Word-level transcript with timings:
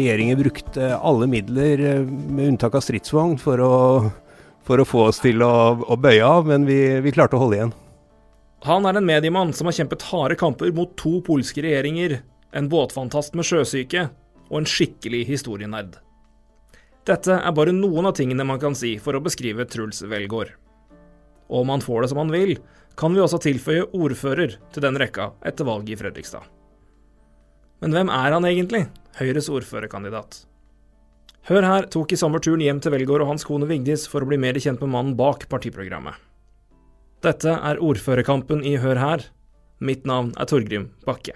regjeringen 0.00 0.40
brukte 0.40 0.96
alle 0.96 1.28
midler, 1.30 1.84
eh, 1.92 2.02
med 2.02 2.54
unntak 2.54 2.74
av 2.74 2.84
stridsvogn, 2.84 3.36
for 3.38 3.60
å, 3.60 3.76
for 4.66 4.80
å 4.80 4.88
få 4.88 5.06
oss 5.10 5.22
til 5.22 5.44
å, 5.46 5.52
å 5.84 6.00
bøye 6.00 6.24
av, 6.24 6.48
men 6.50 6.66
vi, 6.68 6.80
vi 7.04 7.14
klarte 7.14 7.38
å 7.38 7.44
holde 7.44 7.60
igjen. 7.60 7.76
Han 8.66 8.84
er 8.84 8.98
en 8.98 9.06
mediemann 9.08 9.54
som 9.56 9.70
har 9.70 9.76
kjempet 9.78 10.02
harde 10.10 10.36
kamper 10.40 10.72
mot 10.76 10.92
to 11.00 11.20
polske 11.24 11.62
regjeringer, 11.64 12.18
en 12.52 12.68
båtfantast 12.68 13.36
med 13.38 13.46
sjøsyke 13.48 14.08
og 14.50 14.58
en 14.60 14.68
skikkelig 14.68 15.22
historienerd. 15.30 15.94
Dette 17.08 17.38
er 17.38 17.54
bare 17.56 17.72
noen 17.72 18.10
av 18.10 18.16
tingene 18.18 18.44
man 18.44 18.60
kan 18.60 18.76
si 18.76 18.96
for 19.00 19.16
å 19.16 19.22
beskrive 19.24 19.64
Truls 19.70 20.02
Velgaard. 20.04 20.52
Og 21.48 21.62
om 21.62 21.72
han 21.72 21.82
får 21.82 22.04
det 22.04 22.10
som 22.12 22.20
han 22.20 22.32
vil, 22.34 22.58
kan 23.00 23.14
vi 23.16 23.22
også 23.22 23.40
tilføye 23.40 23.88
ordfører 23.96 24.58
til 24.74 24.84
den 24.84 24.98
rekka 25.00 25.30
etter 25.46 25.64
valget 25.64 25.94
i 25.94 26.00
Fredrikstad. 26.02 26.44
Men 27.80 27.96
hvem 27.96 28.12
er 28.12 28.36
han 28.36 28.44
egentlig, 28.44 28.84
Høyres 29.18 29.48
ordførerkandidat? 29.50 30.44
Hør 31.48 31.64
her 31.66 31.86
tok 31.90 32.12
i 32.12 32.18
sommer 32.20 32.42
turen 32.44 32.62
hjem 32.62 32.78
til 32.84 32.92
Velgaard 32.94 33.24
og 33.24 33.32
hans 33.32 33.46
kone 33.48 33.66
Vigdis 33.66 34.04
for 34.10 34.22
å 34.22 34.28
bli 34.28 34.38
mer 34.38 34.58
kjent 34.60 34.82
med 34.84 34.92
mannen 34.92 35.16
bak 35.18 35.48
partiprogrammet. 35.50 36.14
Dette 37.24 37.52
er 37.56 37.80
ordførerkampen 37.84 38.62
i 38.64 38.76
Hør 38.80 39.00
her. 39.00 39.24
Mitt 39.80 40.06
navn 40.08 40.30
er 40.40 40.48
Torgrim 40.48 40.90
Bakke. 41.08 41.34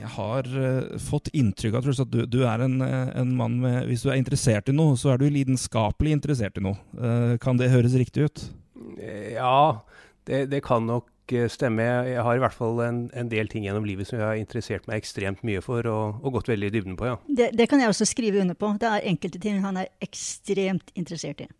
Jeg 0.00 0.10
har 0.16 0.48
uh, 0.48 0.96
fått 1.00 1.30
inntrykk 1.36 1.76
av 1.78 1.90
at 1.92 2.10
du, 2.10 2.22
du 2.26 2.40
er 2.48 2.64
en, 2.64 2.80
uh, 2.82 3.12
en, 3.12 3.36
mann 3.38 3.60
med 3.62 3.86
Hvis 3.86 4.02
du 4.02 4.10
er 4.10 4.18
interessert 4.18 4.72
i 4.72 4.74
noe, 4.74 4.96
så 4.98 5.12
er 5.12 5.20
du 5.20 5.28
lidenskapelig 5.30 6.16
interessert 6.16 6.58
i 6.58 6.64
noe. 6.64 6.80
Uh, 6.96 7.36
kan 7.40 7.60
det 7.60 7.70
høres 7.70 7.94
riktig 8.00 8.26
ut? 8.26 8.44
Ja, 8.98 9.84
det, 10.26 10.48
det 10.50 10.64
kan 10.66 10.88
nok 10.88 11.06
stemme. 11.52 11.84
Jeg 12.08 12.24
har 12.24 12.38
i 12.38 12.42
hvert 12.42 12.56
fall 12.56 12.80
en, 12.84 13.00
en, 13.16 13.30
del 13.30 13.50
ting 13.50 13.66
gjennom 13.66 13.86
livet 13.86 14.08
som 14.08 14.18
jeg 14.18 14.26
har 14.26 14.40
interessert 14.40 14.86
meg 14.88 15.02
ekstremt 15.02 15.42
mye 15.46 15.62
for, 15.64 15.86
og, 15.90 16.22
og 16.22 16.38
gått 16.38 16.50
veldig 16.52 16.70
i 16.70 16.74
dybden 16.74 16.96
på, 16.98 17.10
ja. 17.10 17.18
Det, 17.28 17.50
det, 17.58 17.68
kan 17.70 17.82
jeg 17.82 17.92
også 17.92 18.08
skrive 18.08 18.42
under 18.42 18.58
på. 18.58 18.72
Det 18.80 18.88
er 18.88 19.10
enkelte 19.10 19.42
ting 19.42 19.60
han 19.64 19.80
er 19.80 19.90
ekstremt 20.04 20.94
interessert 20.98 21.44
i. 21.44 21.50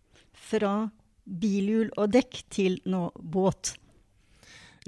Fra 0.49 0.89
bilhjul 1.29 1.91
og 2.01 2.15
dekk 2.15 2.41
til 2.53 2.79
nå 2.89 3.09
båt. 3.21 3.75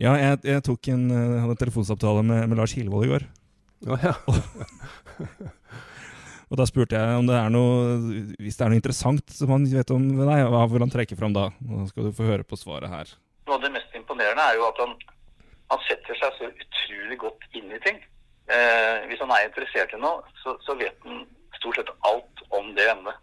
Ja, 0.01 0.15
jeg, 0.17 0.41
jeg 0.49 0.65
tok 0.65 0.89
en, 0.95 1.11
hadde 1.13 1.53
en 1.53 1.61
telefonsamtale 1.61 2.23
med, 2.25 2.47
med 2.49 2.61
Lars 2.61 2.73
Hilvold 2.77 3.05
i 3.05 3.11
går. 3.11 3.27
Oh, 3.89 4.01
ja. 4.01 4.15
og 6.51 6.59
da 6.61 6.67
spurte 6.69 6.97
jeg 6.97 7.17
om 7.17 7.29
det 7.29 7.37
er 7.39 7.53
noe 7.53 7.97
Hvis 8.37 8.59
det 8.59 8.67
er 8.67 8.73
noe 8.73 8.77
interessant 8.77 9.33
som 9.33 9.53
han 9.55 9.65
vet 9.69 9.93
om 9.95 10.05
deg, 10.19 10.43
hva 10.53 10.67
vil 10.69 10.85
han 10.85 10.93
trekke 10.93 11.17
fram 11.17 11.33
da? 11.37 11.49
Nå 11.65 11.87
skal 11.89 12.09
du 12.09 12.17
få 12.17 12.29
høre 12.29 12.45
på 12.45 12.59
svaret 12.61 12.93
her. 12.93 13.13
Imponerende 14.21 14.43
er 14.43 14.57
jo 14.59 14.65
at 14.69 14.79
han, 14.83 14.91
han 15.73 15.81
setter 15.89 16.19
seg 16.21 16.35
så 16.37 16.49
utrolig 16.63 17.17
godt 17.23 17.45
inn 17.57 17.71
i 17.73 17.79
ting. 17.81 18.01
Eh, 18.53 19.07
hvis 19.09 19.23
han 19.23 19.33
er 19.33 19.47
interessert 19.47 19.95
i 19.97 20.01
noe, 20.03 20.21
så, 20.43 20.53
så, 20.67 20.75
vet 20.77 21.07
han 21.07 21.23
stort 21.57 21.79
sett 21.81 21.93
alt 22.11 22.43
om 22.59 22.69
det 22.77 22.85
emnet. 22.93 23.17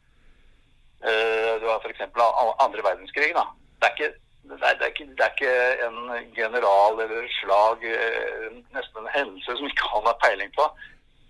Eh, 1.06 1.54
du 1.62 1.68
har 1.70 1.84
f.eks. 1.86 2.02
andre 2.02 2.86
verdenskrig. 2.88 3.30
da. 3.38 3.46
Det 3.78 3.92
er, 3.92 3.94
ikke, 3.94 4.10
det, 4.50 4.58
er, 4.58 4.74
det, 4.80 4.88
er 4.88 4.92
ikke, 4.96 5.08
det 5.14 5.28
er, 5.28 5.36
ikke, 5.38 5.54
en 5.86 6.34
general 6.40 7.06
eller 7.06 7.30
slag, 7.38 7.86
eh, 7.94 8.50
nesten 8.74 9.04
en 9.04 9.14
hendelse 9.14 9.60
som 9.60 9.70
ikke 9.70 9.94
han 9.94 10.10
har 10.10 10.22
peiling 10.26 10.54
på. 10.58 10.70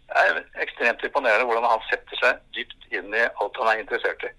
Det 0.07 0.23
er 0.23 0.43
ekstremt 0.63 1.03
imponerende 1.03 1.49
hvordan 1.49 1.67
han 1.73 1.87
setter 1.91 2.23
seg 2.23 2.39
dypt 2.55 2.87
inn 2.95 3.11
i 3.11 3.27
alt 3.27 3.59
han 3.59 3.73
er 3.73 3.83
interessert 3.83 4.23
i. 4.23 4.31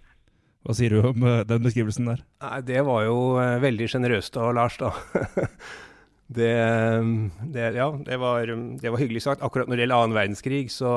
Hva 0.66 0.74
sier 0.76 0.92
du 0.92 1.04
om 1.06 1.26
uh, 1.26 1.42
den 1.46 1.64
beskrivelsen 1.64 2.08
der? 2.10 2.24
Nei, 2.42 2.62
Det 2.66 2.80
var 2.86 3.04
jo 3.06 3.18
uh, 3.38 3.58
veldig 3.62 3.90
sjenerøst 3.92 4.38
av 4.40 4.50
Lars, 4.56 4.78
da. 4.80 4.90
det, 6.38 6.48
det, 7.54 7.68
ja, 7.76 7.86
det 8.04 8.18
var, 8.20 8.50
det 8.82 8.90
var, 8.90 8.98
hyggelig 8.98 9.22
sagt. 9.24 9.44
Akkurat 9.46 9.70
når 9.70 9.78
det 9.78 9.84
gjelder 9.84 10.02
annen 10.02 10.16
verdenskrig, 10.18 10.64
så, 10.74 10.90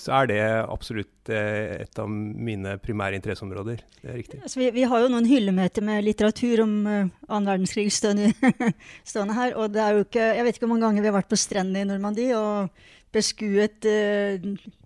så 0.00 0.14
er 0.20 0.30
det 0.30 0.38
absolutt 0.62 1.32
uh, 1.34 1.82
et 1.82 2.00
av 2.00 2.12
mine 2.12 2.76
primære 2.84 3.18
interesseområder. 3.18 3.82
Det 3.98 4.12
er 4.12 4.20
riktig. 4.20 4.38
Altså, 4.44 4.62
vi, 4.62 4.70
vi, 4.76 4.86
har 4.92 5.02
jo 5.02 5.10
noen 5.12 5.26
hyllemeter 5.28 5.84
med 5.88 6.06
litteratur 6.06 6.62
om 6.64 6.76
annen 6.86 7.50
verdenskrig 7.50 7.88
stående, 7.94 8.30
stående, 9.10 9.34
her. 9.36 9.58
Og 9.58 9.74
det 9.74 9.82
er 9.82 9.98
jo 9.98 10.06
ikke 10.06 10.30
Jeg 10.38 10.46
vet 10.46 10.60
ikke 10.60 10.68
hvor 10.68 10.76
mange 10.76 10.86
ganger 10.86 11.04
vi 11.04 11.10
har 11.10 11.18
vært 11.18 11.32
på 11.34 11.40
strendene 11.42 11.82
i 11.82 11.90
Normandie 11.90 12.38
og 12.38 12.86
beskuet 13.12 13.86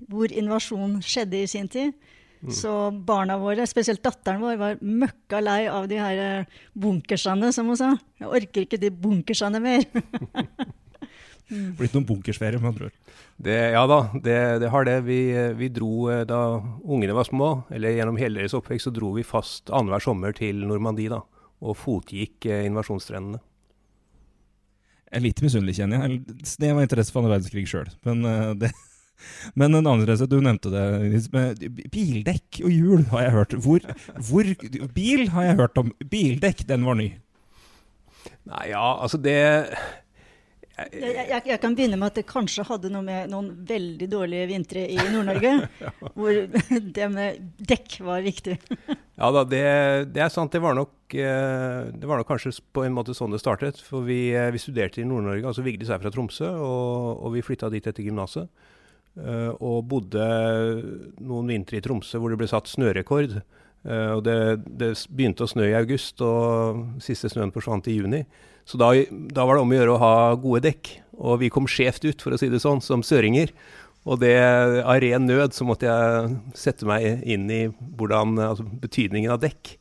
hvor 0.07 0.31
invasjonen 0.31 1.01
skjedde 1.05 1.41
i 1.43 1.49
sin 1.51 1.69
tid. 1.69 1.93
Mm. 2.43 2.55
Så 2.55 2.91
barna 3.07 3.37
våre, 3.39 3.67
spesielt 3.71 4.03
datteren 4.03 4.43
vår, 4.43 4.57
var 4.59 4.81
møkka 4.83 5.39
lei 5.43 5.61
av 5.71 5.87
de 5.91 5.99
her 6.03 6.23
eh, 6.23 6.63
bunkersene, 6.75 7.53
som 7.55 7.71
hun 7.71 7.79
sa. 7.79 7.93
Jeg 8.19 8.31
orker 8.41 8.67
ikke 8.67 8.81
de 8.83 8.91
bunkersene 8.91 9.61
mer. 9.63 9.85
mm. 11.53 11.69
Blitt 11.79 11.95
noen 11.95 12.09
bunkersferie, 12.09 12.59
med 12.59 12.73
andre 12.73 12.91
ord. 12.91 12.99
ja 13.47 13.85
da, 13.87 14.01
det, 14.17 14.41
det, 14.65 14.73
har 14.75 14.91
det. 14.91 14.99
Vi, 15.07 15.21
vi, 15.61 15.71
dro 15.71 16.11
eh, 16.11 16.25
da 16.27 16.43
ungene 16.83 17.15
var 17.15 17.31
små, 17.31 17.53
eller 17.71 17.95
gjennom 17.95 18.19
hele 18.19 18.43
deres 18.43 18.59
oppvekst, 18.59 18.91
så 18.91 18.97
dro 18.97 19.15
vi 19.15 19.27
fast 19.27 19.71
annenhver 19.71 20.03
sommer 20.03 20.35
til 20.35 20.67
Normandie 20.67 21.15
da, 21.15 21.23
og 21.63 21.79
fotgikk 21.79 22.51
eh, 22.51 22.67
invasjonstrendene. 22.67 23.39
Jeg 25.13 25.21
er 25.21 25.29
litt 25.29 25.43
misunnelig, 25.45 25.77
kjenner 25.77 26.09
jeg. 26.09 26.23
Det 26.59 26.73
var 26.73 26.83
interesse 26.83 27.13
for 27.13 27.23
andre 27.23 27.37
verdenskrig 27.37 27.69
sjøl, 27.69 27.91
men 28.09 28.25
uh, 28.25 28.55
det 28.57 28.73
men 29.55 29.75
en 29.75 29.87
annen 29.87 30.07
reise, 30.09 30.29
du 30.31 30.39
nevnte 30.45 30.73
det. 30.73 30.85
Bildekk 31.93 32.63
og 32.65 32.71
hjul 32.73 33.09
har 33.15 33.27
jeg 33.27 33.35
hørt. 33.39 33.57
Hvor, 33.65 33.89
hvor, 34.29 34.53
Bil 34.95 35.27
har 35.35 35.51
jeg 35.51 35.59
hørt 35.63 35.83
om. 35.83 35.93
Bildekk, 36.13 36.67
den 36.69 36.87
var 36.89 36.99
ny. 37.01 37.11
Nei, 38.49 38.65
ja, 38.71 38.87
altså 39.03 39.19
det 39.23 39.39
jeg, 40.73 41.13
jeg, 41.29 41.43
jeg, 41.47 41.59
kan 41.61 41.75
begynne 41.77 41.99
med 42.01 42.11
at 42.11 42.19
det 42.19 42.25
kanskje 42.29 42.65
hadde 42.67 42.91
noe 42.93 43.05
med 43.05 43.31
noen 43.31 43.51
veldig 43.69 44.09
dårlige 44.11 44.49
vintre 44.51 44.85
i 44.89 44.97
Nord-Norge, 45.13 45.53
ja. 45.85 45.93
hvor 46.17 46.39
det 46.97 47.09
med 47.13 47.43
dekk 47.61 47.99
var 48.07 48.25
viktig. 48.25 48.57
ja 49.21 49.31
da, 49.37 49.45
det, 49.45 49.63
det, 50.15 50.23
er 50.25 50.33
sant. 50.33 50.53
Det 50.55 50.63
var, 50.65 50.77
nok, 50.79 50.95
eh, 51.13 51.93
det 51.93 52.09
var 52.09 52.21
nok 52.21 52.31
kanskje 52.31 52.55
på 52.73 52.87
en 52.87 52.97
måte 52.97 53.17
sånn 53.17 53.35
det 53.35 53.43
startet. 53.43 53.83
For 53.85 54.07
vi, 54.07 54.33
eh, 54.33 54.51
vi 54.55 54.63
studerte 54.63 55.03
i 55.03 55.09
Nord-Norge, 55.09 55.45
altså 55.53 55.65
Vigdis 55.67 55.93
er 55.93 56.01
fra 56.03 56.13
Tromsø, 56.15 56.49
og, 56.57 57.21
og 57.21 57.37
vi 57.37 57.45
flytta 57.45 57.71
dit 57.73 57.87
etter 57.87 58.09
gymnaset. 58.09 58.49
Uh, 59.13 59.53
og 59.61 59.91
bodde 59.91 60.27
noen 61.21 61.51
vintre 61.53 61.77
i 61.77 61.83
Tromsø 61.85 62.17
hvor 62.17 62.33
det 62.33 62.39
ble 62.41 62.49
satt 62.49 62.71
snørekord. 62.71 63.43
Uh, 63.85 64.17
og 64.17 64.23
det, 64.25 64.37
det, 64.65 64.95
begynte 65.13 65.45
å 65.45 65.51
snø 65.51 65.67
i 65.69 65.77
august, 65.77 66.23
og 66.25 67.03
siste 67.05 67.29
snøen 67.33 67.53
forsvant 67.53 67.91
i 67.93 67.99
juni. 67.99 68.23
Så 68.65 68.79
da, 68.81 68.93
da, 69.35 69.45
var 69.45 69.59
det 69.59 69.65
om 69.65 69.75
å 69.75 69.77
gjøre 69.77 69.95
å 69.97 70.01
ha 70.01 70.17
gode 70.41 70.63
dekk. 70.69 70.95
Og 71.21 71.43
vi 71.43 71.53
kom 71.53 71.69
skjevt 71.69 72.07
ut, 72.07 72.25
for 72.25 72.33
å 72.33 72.41
si 72.41 72.49
det 72.49 72.63
sånn, 72.63 72.81
som 72.85 73.05
søringer. 73.05 73.53
Og 74.09 74.19
det, 74.23 74.35
av 74.81 74.99
ren 75.03 75.29
nød 75.29 75.55
så 75.55 75.67
måtte 75.67 75.87
jeg 75.87 76.37
sette 76.59 76.89
meg 76.89 77.23
inn 77.29 77.51
i 77.53 77.63
hvordan, 77.71 78.39
altså 78.43 78.67
betydningen 78.83 79.35
av 79.35 79.43
dekk. 79.45 79.77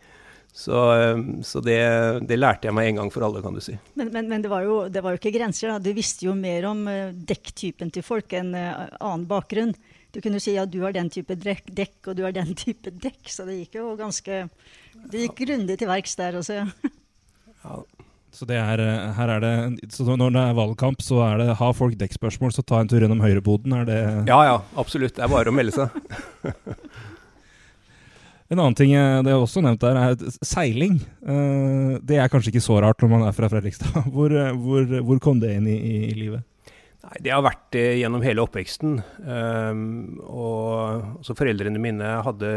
Så, 0.54 0.76
ehm, 0.94 1.44
så 1.44 1.62
det, 1.64 1.80
det, 2.28 2.38
lærte 2.38 2.68
jeg 2.68 2.76
meg 2.76 2.92
en 2.92 3.02
gang 3.02 3.12
for 3.14 3.26
alle, 3.26 3.42
kan 3.44 3.56
du 3.56 3.62
si. 3.64 3.78
Men, 3.96 4.12
men, 4.14 4.28
men 4.30 4.44
det, 4.44 4.52
var 4.52 4.66
jo, 4.68 4.82
det, 4.92 5.02
var 5.04 5.16
jo, 5.16 5.22
ikke 5.22 5.34
grenser. 5.38 5.72
da. 5.72 5.80
Du 5.80 5.96
visste 5.96 6.28
jo 6.28 6.36
mer 6.38 6.68
om 6.70 6.84
uh, 6.90 7.16
dekktypen 7.16 7.94
til 7.96 8.06
folk 8.06 8.36
enn 8.38 8.52
uh, 8.58 8.90
annen 9.00 9.26
bakgrunn. 9.30 9.74
Du 10.12 10.20
kunne 10.20 10.42
si 10.44 10.58
at 10.58 10.66
ja, 10.66 10.68
du 10.68 10.82
har 10.84 10.94
den 10.96 11.10
type 11.14 11.38
dekk, 11.40 11.72
dekk, 11.72 11.98
og 12.12 12.20
du 12.20 12.26
har 12.28 12.36
den 12.36 12.52
type 12.64 12.92
dekk. 12.92 13.24
Så 13.32 13.48
det 13.48 13.62
gikk 13.62 13.80
jo 13.80 13.96
ganske 14.00 14.44
Det 15.08 15.26
gikk 15.26 15.40
grundig 15.46 15.80
til 15.80 15.90
verks 15.90 16.18
der 16.20 16.38
også, 16.42 16.62
ja. 16.62 16.94
ja. 17.66 17.82
Så, 18.32 18.46
det 18.48 18.56
er, 18.56 18.80
eh, 18.80 19.10
her 19.18 19.28
er 19.34 19.42
det, 19.44 19.90
så 19.92 20.06
når 20.16 20.32
det 20.32 20.42
er 20.42 20.54
valgkamp, 20.56 21.02
så 21.04 21.18
er 21.26 21.42
det 21.42 21.56
har 21.60 21.74
folk 21.76 21.98
dekkspørsmål, 22.00 22.54
så 22.56 22.64
ta 22.64 22.80
en 22.80 22.88
tur 22.88 23.04
gjennom 23.04 23.20
høyreboden? 23.20 23.74
Er 23.76 23.88
det 23.90 23.98
Ja 24.30 24.38
ja, 24.48 24.54
absolutt. 24.80 25.18
Det 25.18 25.26
er 25.26 25.34
bare 25.34 25.52
å 25.52 25.56
melde 25.56 25.76
seg. 25.76 25.98
En 28.52 28.60
annen 28.60 28.76
ting 28.76 28.92
eh, 28.98 29.22
det 29.24 29.32
er 29.32 29.40
også 29.40 29.64
nevnt 29.64 29.80
der, 29.80 29.98
er 29.98 30.32
seiling. 30.44 30.98
Eh, 31.24 31.94
det 32.04 32.18
er 32.20 32.32
kanskje 32.32 32.52
ikke 32.52 32.64
så 32.66 32.82
rart 32.84 33.00
når 33.00 33.12
man 33.14 33.24
er 33.24 33.36
fra 33.36 33.48
Fredrikstad. 33.52 33.94
Hvor, 34.16 34.34
eh, 34.36 34.52
hvor, 34.52 34.98
hvor 35.08 35.22
kom 35.24 35.40
det 35.40 35.54
inn 35.56 35.70
i, 35.72 35.78
i, 36.10 36.16
livet? 36.18 36.44
Nei, 37.06 37.22
Det 37.24 37.32
har 37.32 37.46
vært 37.46 37.70
det 37.72 37.86
gjennom 38.02 38.26
hele 38.26 38.44
oppveksten. 38.44 39.00
Um, 39.24 40.20
og 40.28 41.24
så 41.26 41.36
Foreldrene 41.38 41.80
mine 41.82 42.12
hadde 42.28 42.52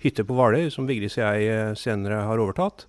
hytte 0.00 0.24
på 0.24 0.36
Hvaløy, 0.38 0.70
som 0.72 0.86
Vigdis 0.88 1.18
og 1.18 1.26
jeg 1.26 1.74
senere 1.80 2.22
har 2.30 2.40
overtatt. 2.40 2.86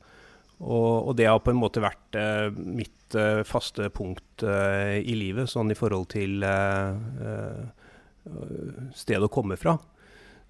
Og, 0.62 1.10
og, 1.10 1.16
det 1.18 1.26
har 1.26 1.42
på 1.42 1.52
en 1.52 1.60
måte 1.60 1.82
vært 1.82 2.20
uh, 2.22 2.54
mitt 2.54 3.18
uh, 3.18 3.42
faste 3.50 3.90
punkt 3.92 4.46
uh, 4.46 4.94
i 4.94 5.18
livet, 5.18 5.50
sånn 5.50 5.74
i 5.74 5.78
forhold 5.78 6.12
til 6.14 6.46
stedet 8.94 9.26
å 9.26 9.34
komme 9.34 9.58
fra. 9.58 9.74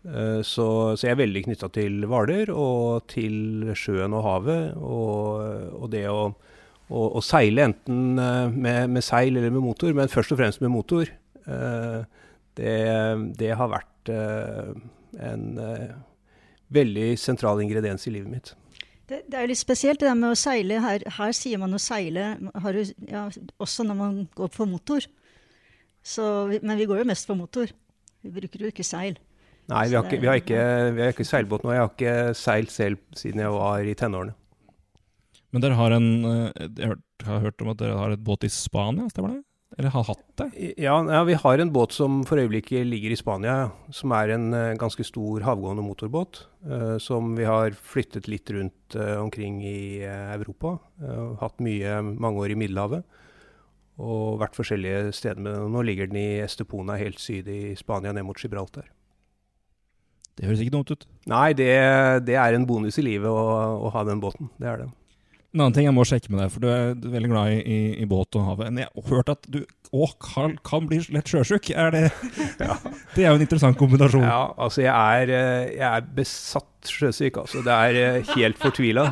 Eh, 0.02 0.42
så, 0.42 0.68
så, 0.98 1.06
jeg 1.06 1.14
er 1.14 1.20
veldig 1.20 1.44
knytta 1.46 1.70
til 1.76 2.06
Hvaler 2.10 2.50
og 2.56 3.06
til 3.12 3.72
sjøen 3.78 4.16
og 4.18 4.26
havet. 4.26 4.78
Og, 4.78 5.76
og 5.78 5.92
det 5.94 6.08
å, 6.10 6.32
å, 6.90 7.04
å, 7.04 7.22
seile 7.26 7.68
enten 7.70 8.22
eh, 8.22 8.48
med, 8.50 8.90
med, 8.96 9.06
seil 9.06 9.38
eller 9.38 9.54
med 9.54 9.66
motor, 9.66 9.94
men 9.98 10.12
først 10.12 10.34
og 10.34 10.42
fremst 10.42 10.64
med 10.64 10.74
motor, 10.74 11.12
eh, 11.46 12.00
det, 12.58 12.80
det 13.40 13.54
har 13.56 13.70
vært 13.72 13.90
en 14.12 15.44
veldig 16.74 17.06
sentral 17.22 17.62
ingrediens 17.64 18.04
i 18.10 18.14
livet 18.16 18.34
mitt. 18.34 18.50
Det, 19.08 19.22
det, 19.30 19.38
er 19.38 19.48
litt 19.48 19.60
spesielt 19.60 20.02
det 20.02 20.10
der 20.10 20.18
med 20.18 20.34
å 20.34 20.40
seile. 20.40 20.82
Her, 20.84 21.06
her 21.16 21.36
sier 21.38 21.62
man 21.62 21.78
å 21.78 21.80
seile 21.80 22.34
ja, 23.08 23.28
også 23.62 23.86
når 23.86 24.00
man 24.00 24.18
går 24.36 24.52
på 24.56 24.68
motor. 24.68 25.06
Så, 26.02 26.26
men 26.66 26.82
vi 26.82 26.90
går 26.90 27.04
jo 27.04 27.08
mest 27.12 27.30
på 27.30 27.38
motor. 27.38 27.72
Vi 28.26 28.34
bruker 28.34 28.66
jo 28.66 28.74
ikke 28.74 28.88
seil. 28.88 29.20
Nei, 29.70 29.86
vi 29.88 29.96
har, 29.96 30.06
ikke, 30.08 30.20
vi, 30.20 30.28
har 30.28 30.40
ikke, 30.42 30.62
vi 30.96 31.04
har 31.04 31.14
ikke 31.14 31.28
seilbåt 31.28 31.64
nå. 31.64 31.72
Jeg 31.76 31.84
har 31.84 31.92
ikke 31.94 32.16
seilt 32.36 32.74
selv 32.74 33.00
siden 33.16 33.44
jeg 33.44 33.54
var 33.54 33.86
i 33.88 33.96
tenårene. 33.98 34.36
Men 35.52 35.64
dere 35.64 35.78
har 35.80 35.96
en 35.96 36.10
eh, 36.26 36.68
Jeg 36.80 36.98
har 37.28 37.46
hørt, 37.46 37.62
om 37.64 37.72
at 37.74 37.80
dere 37.82 37.98
har 38.00 38.14
et 38.16 38.24
båt 38.24 38.48
i 38.48 38.52
Spania, 38.52 39.10
stemmer 39.12 39.38
det? 39.38 39.44
Eller 39.80 39.94
har 39.94 40.04
hatt 40.04 40.24
det? 40.36 40.50
Ja, 40.84 40.98
ja, 41.00 41.22
vi 41.24 41.38
har 41.40 41.62
en 41.64 41.72
båt 41.72 41.94
som 41.96 42.26
for 42.28 42.42
øyeblikket 42.42 42.84
ligger 42.90 43.14
i 43.14 43.20
Spania, 43.20 43.70
som 43.96 44.12
er 44.18 44.34
en 44.36 44.50
eh, 44.58 44.74
ganske 44.80 45.06
stor 45.08 45.46
havgående 45.48 45.86
motorbåt. 45.86 46.46
eh, 46.68 46.98
som 47.00 47.36
vi 47.38 47.48
har 47.48 47.72
flyttet 47.72 48.28
litt 48.28 48.52
rundt 48.52 48.96
omkring 48.96 49.62
i 49.64 50.04
Europa. 50.04 50.80
hatt 51.40 51.60
mye 51.64 52.02
mange 52.04 52.44
år 52.44 52.52
i 52.52 52.60
Middelhavet. 52.60 53.06
Og 54.02 54.40
vært 54.42 54.58
forskjellige 54.58 55.14
steder. 55.14 55.40
Men 55.40 55.72
nå 55.72 55.84
ligger 55.86 56.08
den 56.08 56.20
i 56.20 56.42
Estepona 56.44 56.98
helt 57.00 57.20
syd 57.20 57.48
i 57.48 57.76
Spania, 57.76 58.12
ned 58.12 58.26
mot 58.28 58.40
Gibraltar. 58.40 58.90
Det 60.40 60.48
høres 60.48 60.64
ikke 60.64 60.74
dumt 60.78 60.94
ut. 60.94 61.06
Nei, 61.30 61.52
det, 61.58 61.70
det 62.28 62.38
er 62.40 62.56
en 62.58 62.66
bonus 62.68 62.98
i 63.02 63.06
livet 63.06 63.30
å, 63.30 63.46
å 63.88 63.92
ha 63.94 64.04
den 64.08 64.22
båten. 64.24 64.50
Det 64.62 64.70
er 64.72 64.84
det. 64.84 64.90
En 65.52 65.66
annen 65.66 65.76
ting 65.76 65.84
jeg 65.84 65.96
må 65.98 66.06
sjekke 66.08 66.32
med 66.32 66.40
deg, 66.40 66.52
for 66.54 66.64
du 66.64 66.70
er 66.72 66.94
veldig 66.96 67.30
glad 67.34 67.52
i, 67.52 67.58
i, 67.60 67.80
i 68.00 68.06
båt 68.08 68.38
og 68.40 68.46
havet. 68.48 68.70
Men 68.72 68.86
jeg 68.86 68.92
har 68.96 69.08
hørt 69.10 69.32
at 69.34 69.50
du 69.52 69.60
òg 69.92 70.14
kan, 70.24 70.54
kan 70.64 70.88
bli 70.88 71.02
lett 71.12 71.28
sjøsjuk. 71.28 71.74
Er 71.76 71.92
det, 71.92 72.04
det 73.18 73.26
er 73.26 73.34
jo 73.34 73.36
en 73.36 73.44
interessant 73.44 73.80
kombinasjon. 73.80 74.24
Ja, 74.24 74.46
altså 74.56 74.86
jeg 74.86 74.94
er, 74.96 75.34
eh, 75.36 75.74
jeg 75.76 75.88
er 75.90 76.08
besatt 76.16 76.94
sjøsyk, 76.96 77.42
altså. 77.44 77.66
Det 77.68 77.76
er 77.76 78.00
eh, 78.00 78.32
helt 78.38 78.62
fortvila. 78.64 79.10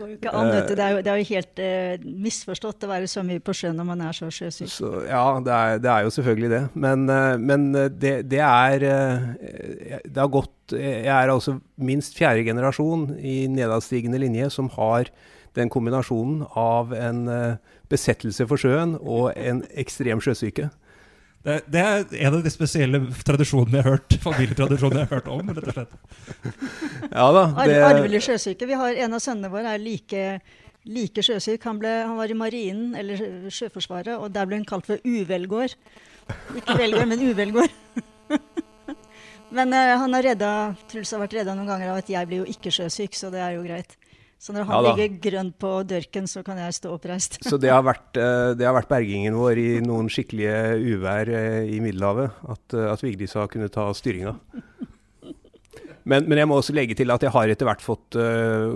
Det 0.00 0.32
vet. 0.32 0.70
Det 0.76 0.84
er 0.84 0.94
jo, 0.94 1.00
det 1.04 1.12
er 1.12 1.20
jo 1.20 1.28
helt 1.30 1.62
eh, 1.64 2.06
misforstått 2.26 2.86
å 2.86 2.90
være 2.90 3.10
så 3.10 3.24
mye 3.26 3.42
på 3.44 3.54
sjøen 3.56 3.76
når 3.78 3.88
man 3.90 4.04
er 4.08 4.16
så 4.16 4.30
sjøsyk. 4.32 4.70
Så, 4.72 4.92
ja, 5.08 5.24
det 5.44 5.56
er, 5.56 5.82
det 5.84 5.90
er 5.92 6.06
jo 6.06 6.14
selvfølgelig 6.16 6.52
det. 6.54 6.62
Men, 6.86 7.04
eh, 7.12 7.34
men 7.40 7.66
eh, 7.74 7.90
det, 7.92 8.14
det 8.30 8.40
er 8.46 8.86
eh, 8.90 9.98
Det 10.04 10.20
har 10.20 10.30
gått 10.32 10.74
Jeg 10.76 11.10
er 11.10 11.32
altså 11.32 11.58
minst 11.82 12.16
fjerde 12.18 12.44
generasjon 12.46 13.10
i 13.18 13.44
nedadstigende 13.50 14.20
linje 14.22 14.50
som 14.54 14.70
har 14.76 15.10
den 15.58 15.70
kombinasjonen 15.72 16.44
av 16.58 16.92
en 16.94 17.24
eh, 17.28 17.56
besettelse 17.90 18.46
for 18.46 18.60
sjøen 18.60 18.94
og 19.00 19.32
en 19.34 19.64
ekstrem 19.78 20.22
sjøsyke. 20.22 20.68
Det, 21.40 21.54
det 21.72 21.80
er 21.80 22.02
en 22.26 22.34
av 22.36 22.42
de 22.44 22.50
spesielle 22.52 22.98
tradisjonene 23.24 23.78
jeg 23.78 23.84
har 23.86 23.94
hørt 23.94 24.16
familietradisjonene 24.20 25.04
jeg 25.04 25.08
har 25.08 25.20
hørt 25.20 25.30
om. 25.32 25.52
rett 25.56 25.70
og 25.70 25.76
slett. 25.78 25.94
Ja 27.06 27.28
da. 27.32 27.44
Ar 27.62 27.72
arvelig 27.86 28.20
sjøsyke. 28.26 28.68
Vi 28.68 28.76
har 28.76 28.98
En 29.06 29.16
av 29.16 29.22
sønnene 29.24 29.52
våre 29.52 29.72
er 29.72 29.80
like, 29.80 30.26
like 30.84 31.24
sjøsyk. 31.24 31.64
Han, 31.64 31.80
ble, 31.80 31.94
han 32.04 32.18
var 32.18 32.32
i 32.32 32.36
Marinen, 32.36 32.92
eller 32.98 33.48
Sjøforsvaret, 33.48 34.18
og 34.18 34.34
der 34.34 34.50
ble 34.50 34.60
hun 34.60 34.68
kalt 34.68 34.90
for 34.90 35.00
uvelgård. 35.00 35.78
Ikke 36.60 36.76
velgård, 36.82 37.08
men 37.08 37.24
uvelgård. 37.30 37.80
men 39.56 39.72
uh, 39.72 39.96
han 40.04 40.18
har 40.18 40.28
redda, 40.28 40.52
Truls 40.92 41.16
har 41.16 41.24
vært 41.24 41.40
redda 41.40 41.56
noen 41.56 41.72
ganger 41.72 41.94
av 41.94 42.02
at 42.04 42.12
jeg 42.12 42.28
blir 42.28 42.44
jo 42.44 42.52
ikke 42.52 42.74
sjøsyk, 42.74 43.16
så 43.16 43.32
det 43.32 43.40
er 43.46 43.56
jo 43.56 43.64
greit. 43.64 43.96
Så 44.40 44.54
når 44.56 44.64
han 44.70 44.86
Ja 44.86 44.94
ligger 44.96 45.16
grønn 45.20 45.50
på 45.52 45.70
dørken, 45.84 46.24
så 46.30 46.40
kan 46.42 46.56
jeg 46.56 46.72
stå 46.72 46.94
oppreist. 46.96 47.36
så 47.44 47.58
det 47.60 47.68
har, 47.68 47.82
vært, 47.84 48.16
eh, 48.16 48.56
det 48.56 48.64
har 48.64 48.72
vært 48.72 48.88
bergingen 48.88 49.36
vår 49.36 49.58
i 49.60 49.70
noen 49.84 50.08
skikkelige 50.08 50.80
uvær 50.80 51.28
eh, 51.28 51.68
i 51.68 51.80
Middelhavet. 51.84 52.38
At, 52.48 52.72
eh, 52.72 52.86
at 52.88 53.04
Vigdis 53.04 53.36
har 53.36 53.50
kunnet 53.52 53.74
ta 53.74 53.90
styringa. 53.92 54.38
Men, 56.08 56.24
men 56.24 56.40
jeg 56.40 56.48
må 56.48 56.56
også 56.56 56.72
legge 56.72 56.96
til 56.96 57.12
at 57.12 57.20
jeg 57.20 57.30
har 57.34 57.52
etter 57.52 57.68
hvert 57.68 57.82
fått 57.84 58.16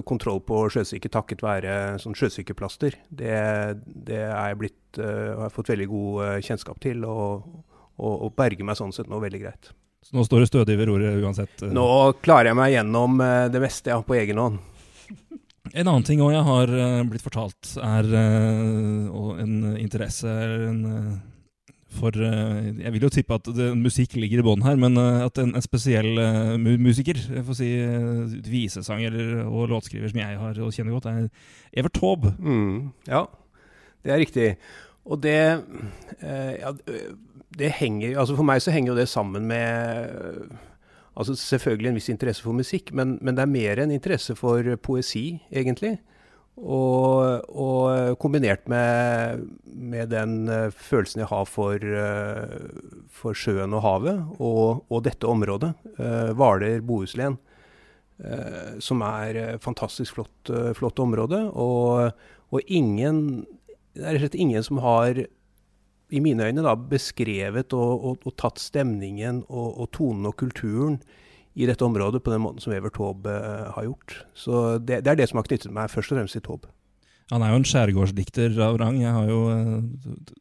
kontroll 0.06 0.42
på 0.44 0.58
sjøsyke 0.70 1.08
takket 1.08 1.40
være 1.42 1.96
sånn 1.98 2.14
sjøsykeplaster. 2.14 2.98
Det, 3.08 3.32
det 3.80 4.20
er 4.26 4.50
jeg 4.52 4.58
blitt, 4.60 5.00
har 5.00 5.46
jeg 5.46 5.54
fått 5.56 5.70
veldig 5.72 5.86
god 5.88 6.44
kjennskap 6.44 6.82
til, 6.84 7.00
og, 7.08 7.48
og, 7.96 8.12
og 8.28 8.36
berger 8.36 8.68
meg 8.68 8.76
sånn 8.78 8.92
sett 8.94 9.08
nå 9.10 9.18
veldig 9.24 9.40
greit. 9.40 9.72
Så 10.04 10.14
nå 10.14 10.26
står 10.28 10.44
du 10.44 10.50
stødig 10.52 10.76
ved 10.78 10.92
roret 10.92 11.24
uansett. 11.24 11.64
Nå 11.72 11.88
klarer 12.20 12.52
jeg 12.52 12.60
meg 12.60 12.76
gjennom 12.76 13.18
det 13.56 13.64
meste 13.64 13.96
ja, 13.96 13.98
på 14.04 14.20
egen 14.20 14.44
hånd. 14.44 14.60
En 15.72 15.88
annen 15.88 16.04
ting 16.04 16.20
også 16.20 16.34
jeg 16.34 16.46
har 16.46 16.72
eh, 16.76 17.04
blitt 17.08 17.24
fortalt, 17.24 17.70
er 17.80 18.10
eh, 18.18 19.44
en 19.44 19.54
interesse 19.80 20.28
en, 20.28 20.82
eh, 20.90 21.14
for 21.94 22.10
Jeg 22.18 22.90
vil 22.90 23.04
jo 23.06 23.10
tippe 23.14 23.36
at 23.38 23.48
det, 23.54 23.68
musikk 23.78 24.16
ligger 24.18 24.42
i 24.42 24.44
bånn 24.44 24.64
her, 24.66 24.74
men 24.74 24.98
at 24.98 25.38
en, 25.38 25.52
en 25.54 25.62
spesiell 25.62 26.18
musiker, 26.58 27.14
jeg 27.14 27.44
får 27.46 27.58
si 27.60 27.68
visesanger 28.50 29.14
og 29.46 29.68
låtskriver 29.70 30.10
som 30.10 30.18
jeg 30.18 30.40
har 30.40 30.58
og 30.58 30.74
kjenner 30.74 30.96
godt, 30.96 31.06
er 31.06 31.28
Evert 31.70 31.94
Taube. 31.94 32.32
Mm, 32.42 32.90
ja, 33.06 33.22
det 34.02 34.10
er 34.10 34.20
riktig. 34.24 34.48
Og 35.06 35.22
det 35.22 35.38
ja, 36.24 36.72
det 37.54 37.70
henger 37.78 38.18
Altså 38.18 38.34
For 38.34 38.48
meg 38.48 38.62
så 38.64 38.72
henger 38.74 38.90
jo 38.94 38.98
det 38.98 39.06
sammen 39.12 39.46
med 39.46 40.48
Altså 41.14 41.36
Selvfølgelig 41.38 41.88
en 41.92 41.98
viss 41.98 42.10
interesse 42.10 42.42
for 42.42 42.56
musikk, 42.56 42.90
men, 42.92 43.18
men 43.22 43.36
det 43.36 43.44
er 43.44 43.50
mer 43.50 43.82
en 43.82 43.94
interesse 43.94 44.34
for 44.38 44.66
poesi, 44.82 45.38
egentlig. 45.54 45.98
Og, 46.54 47.42
og 47.50 48.18
kombinert 48.22 48.68
med, 48.70 49.42
med 49.66 50.12
den 50.12 50.46
eh, 50.46 50.68
følelsen 50.70 51.24
jeg 51.24 51.30
har 51.32 51.48
for, 51.50 51.74
eh, 51.82 52.68
for 53.10 53.34
sjøen 53.34 53.74
og 53.74 53.82
havet, 53.82 54.20
og, 54.38 54.84
og 54.86 55.02
dette 55.06 55.26
området, 55.26 55.72
eh, 55.98 56.30
som 58.78 59.02
er 59.02 59.58
fantastisk 59.58 60.14
flott, 60.14 60.52
flott 60.78 61.02
område. 61.02 61.40
Og, 61.50 62.14
og 62.54 62.70
ingen 62.70 63.42
Det 63.94 64.02
er 64.02 64.14
rett 64.14 64.22
og 64.22 64.22
slett 64.24 64.42
ingen 64.42 64.62
som 64.66 64.78
har, 64.82 65.18
i 66.14 66.22
mine 66.22 66.46
øyne, 66.46 66.62
da, 66.64 66.76
beskrevet 66.76 67.74
og, 67.76 67.92
og, 68.10 68.24
og 68.28 68.36
tatt 68.40 68.62
stemningen 68.62 69.42
og, 69.48 69.68
og 69.82 69.90
tonen 69.96 70.30
og 70.30 70.36
kulturen 70.40 71.00
i 71.54 71.66
dette 71.68 71.86
området 71.86 72.22
på 72.24 72.32
den 72.32 72.42
måten 72.42 72.62
som 72.62 72.74
Evert 72.74 72.96
Taube 72.98 73.30
eh, 73.30 73.66
har 73.74 73.86
gjort. 73.86 74.16
Så 74.34 74.78
det, 74.78 75.02
det 75.06 75.12
er 75.12 75.20
det 75.20 75.28
som 75.30 75.40
har 75.40 75.46
knyttet 75.48 75.74
meg 75.74 75.92
først 75.92 76.12
og 76.12 76.18
fremst 76.18 76.38
til 76.38 76.44
Taube. 76.46 76.70
Han 77.32 77.42
er 77.42 77.54
jo 77.54 77.60
en 77.60 77.68
skjærgårdsdikter 77.68 78.58
av 78.62 78.78
rang. 78.82 78.98
Jeg 79.00 79.14
har 79.14 79.30
jo 79.30 79.44
eh, 79.54 80.32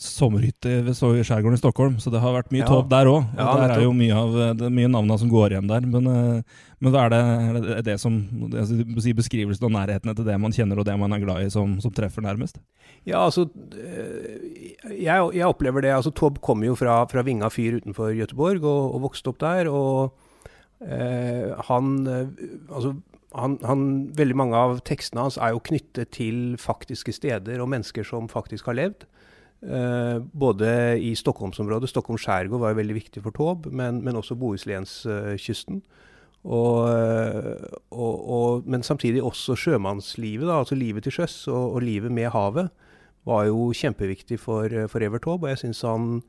sommerhytte 0.00 0.84
ved 0.86 0.94
så- 0.96 1.12
i 1.18 1.22
skjærgården 1.26 1.54
i 1.54 1.60
Stockholm, 1.62 1.96
så 1.98 2.10
det 2.10 2.20
har 2.20 2.32
vært 2.34 2.50
mye 2.52 2.60
Ja. 2.64 2.66
tåp 2.66 2.88
der 2.88 3.06
òg. 3.06 3.26
Ja, 3.36 3.56
der 3.56 3.74
er 3.78 3.82
jo 3.82 3.92
mye 3.92 4.14
av 4.14 4.36
eh, 4.40 4.52
det 4.54 4.66
er 4.66 4.70
mye 4.70 4.88
navna 4.90 5.18
som 5.18 5.28
går 5.30 5.50
igjen 5.52 5.68
der. 5.68 5.80
Men, 5.80 6.06
eh, 6.06 6.42
men 6.80 6.92
hva 6.92 7.04
er 7.06 7.10
det, 7.10 7.62
det, 7.62 7.84
det 7.84 8.00
som 8.00 8.18
si 9.00 9.12
Beskrivelsen 9.12 9.64
av 9.64 9.70
nærheten 9.88 10.14
til 10.14 10.24
det 10.24 10.38
man 10.40 10.52
kjenner 10.52 10.78
og 10.78 10.84
det 10.86 10.98
man 10.98 11.12
er 11.12 11.20
glad 11.24 11.42
i, 11.46 11.48
som, 11.50 11.80
som 11.80 11.90
treffer 11.90 12.22
nærmest? 12.22 12.58
Ja, 13.06 13.24
altså 13.26 13.48
eh, 13.74 14.94
Jeg, 14.98 15.34
jeg 15.34 15.46
opplever 15.46 15.82
det. 15.82 15.92
altså 15.92 16.12
Taube 16.14 16.40
kommer 16.40 16.66
jo 16.66 16.74
fra, 16.76 17.04
fra 17.06 17.22
Vinga 17.22 17.48
fyr 17.50 17.80
utenfor 17.80 18.14
Gøteborg 18.14 18.62
og, 18.64 18.94
og 18.94 19.02
vokste 19.10 19.28
opp 19.28 19.38
der. 19.38 19.68
og 19.68 20.12
eh, 20.80 21.52
han, 21.68 22.06
altså, 22.70 22.94
han, 23.34 23.58
han 23.66 23.82
Veldig 24.16 24.36
mange 24.38 24.54
av 24.56 24.80
tekstene 24.88 25.20
hans 25.26 25.36
er 25.38 25.52
jo 25.54 25.60
knyttet 25.60 26.10
til 26.16 26.56
faktiske 26.60 27.12
steder 27.12 27.60
og 27.60 27.68
mennesker 27.68 28.06
som 28.06 28.28
faktisk 28.30 28.70
har 28.70 28.78
levd. 28.78 29.04
Eh, 29.62 30.18
både 30.32 30.98
i 31.02 31.14
Stockholmsområdet. 31.18 31.90
Stockholm 31.90 32.18
skjærgård 32.20 32.62
var 32.62 32.74
jo 32.74 32.78
veldig 32.78 32.94
viktig 32.94 33.22
for 33.24 33.34
Taube, 33.34 33.72
men, 33.74 34.02
men 34.04 34.16
også 34.16 34.36
Bohuslenskysten. 34.38 35.80
Og, 36.46 36.86
eh, 36.92 37.64
og, 37.90 38.28
og, 38.30 38.68
men 38.70 38.86
samtidig 38.86 39.22
også 39.22 39.56
sjømannslivet, 39.58 40.46
da, 40.46 40.60
altså 40.60 40.78
livet 40.78 41.08
til 41.08 41.18
sjøs 41.18 41.40
og, 41.50 41.74
og 41.74 41.82
livet 41.82 42.14
med 42.14 42.30
havet, 42.30 42.70
var 43.26 43.48
jo 43.50 43.72
kjempeviktig 43.74 44.38
for, 44.40 44.70
for 44.88 45.04
Evert 45.04 45.26
Taube. 45.26 45.48
Og 45.48 45.50
jeg 45.52 45.64
syns 45.64 45.82
han, 45.82 46.20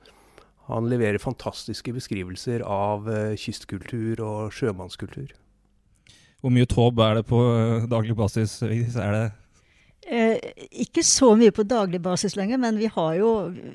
han 0.68 0.90
leverer 0.90 1.22
fantastiske 1.22 1.94
beskrivelser 1.96 2.66
av 2.66 3.08
uh, 3.08 3.38
kystkultur 3.40 4.20
og 4.26 4.58
sjømannskultur. 4.58 5.30
Hvor 6.42 6.54
mye 6.56 6.68
Taube 6.72 7.04
er 7.04 7.20
det 7.20 7.26
på 7.28 7.40
eh, 7.52 7.86
daglig 7.92 8.16
basis? 8.16 8.62
Er 8.64 9.12
det 9.16 9.24
Eh, 10.08 10.40
ikke 10.86 11.04
så 11.04 11.34
mye 11.38 11.52
på 11.54 11.66
daglig 11.68 12.00
basis 12.02 12.38
lenger, 12.40 12.58
men 12.62 12.78
vi 12.80 12.88
har, 12.90 13.12
jo, 13.20 13.32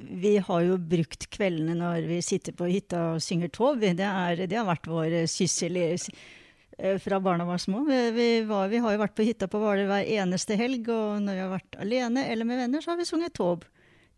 vi 0.08 0.38
har 0.40 0.62
jo 0.64 0.78
brukt 0.80 1.28
kveldene 1.30 1.76
når 1.78 2.08
vi 2.08 2.22
sitter 2.24 2.56
på 2.56 2.70
hytta 2.70 3.02
og 3.12 3.22
synger 3.22 3.52
tov. 3.54 3.82
Det, 3.82 3.92
er, 4.00 4.46
det 4.48 4.56
har 4.56 4.66
vært 4.66 4.88
vår 4.90 5.18
eh, 5.20 5.28
syssel 5.30 5.76
eh, 5.78 6.96
fra 7.04 7.20
barna 7.22 7.46
var 7.46 7.60
små. 7.62 7.84
Vi, 7.86 8.00
vi, 8.16 8.28
var, 8.48 8.72
vi 8.72 8.80
har 8.82 8.96
jo 8.96 9.02
vært 9.04 9.14
på 9.18 9.28
hytta 9.28 9.50
på 9.52 9.60
Hvaler 9.62 9.86
hver 9.90 10.10
eneste 10.16 10.58
helg, 10.58 10.88
og 10.88 11.22
når 11.26 11.38
vi 11.38 11.44
har 11.44 11.54
vært 11.54 11.78
alene 11.84 12.26
eller 12.32 12.48
med 12.48 12.62
venner, 12.64 12.82
så 12.82 12.94
har 12.94 13.02
vi 13.02 13.08
sunget 13.12 13.36
tov. 13.36 13.68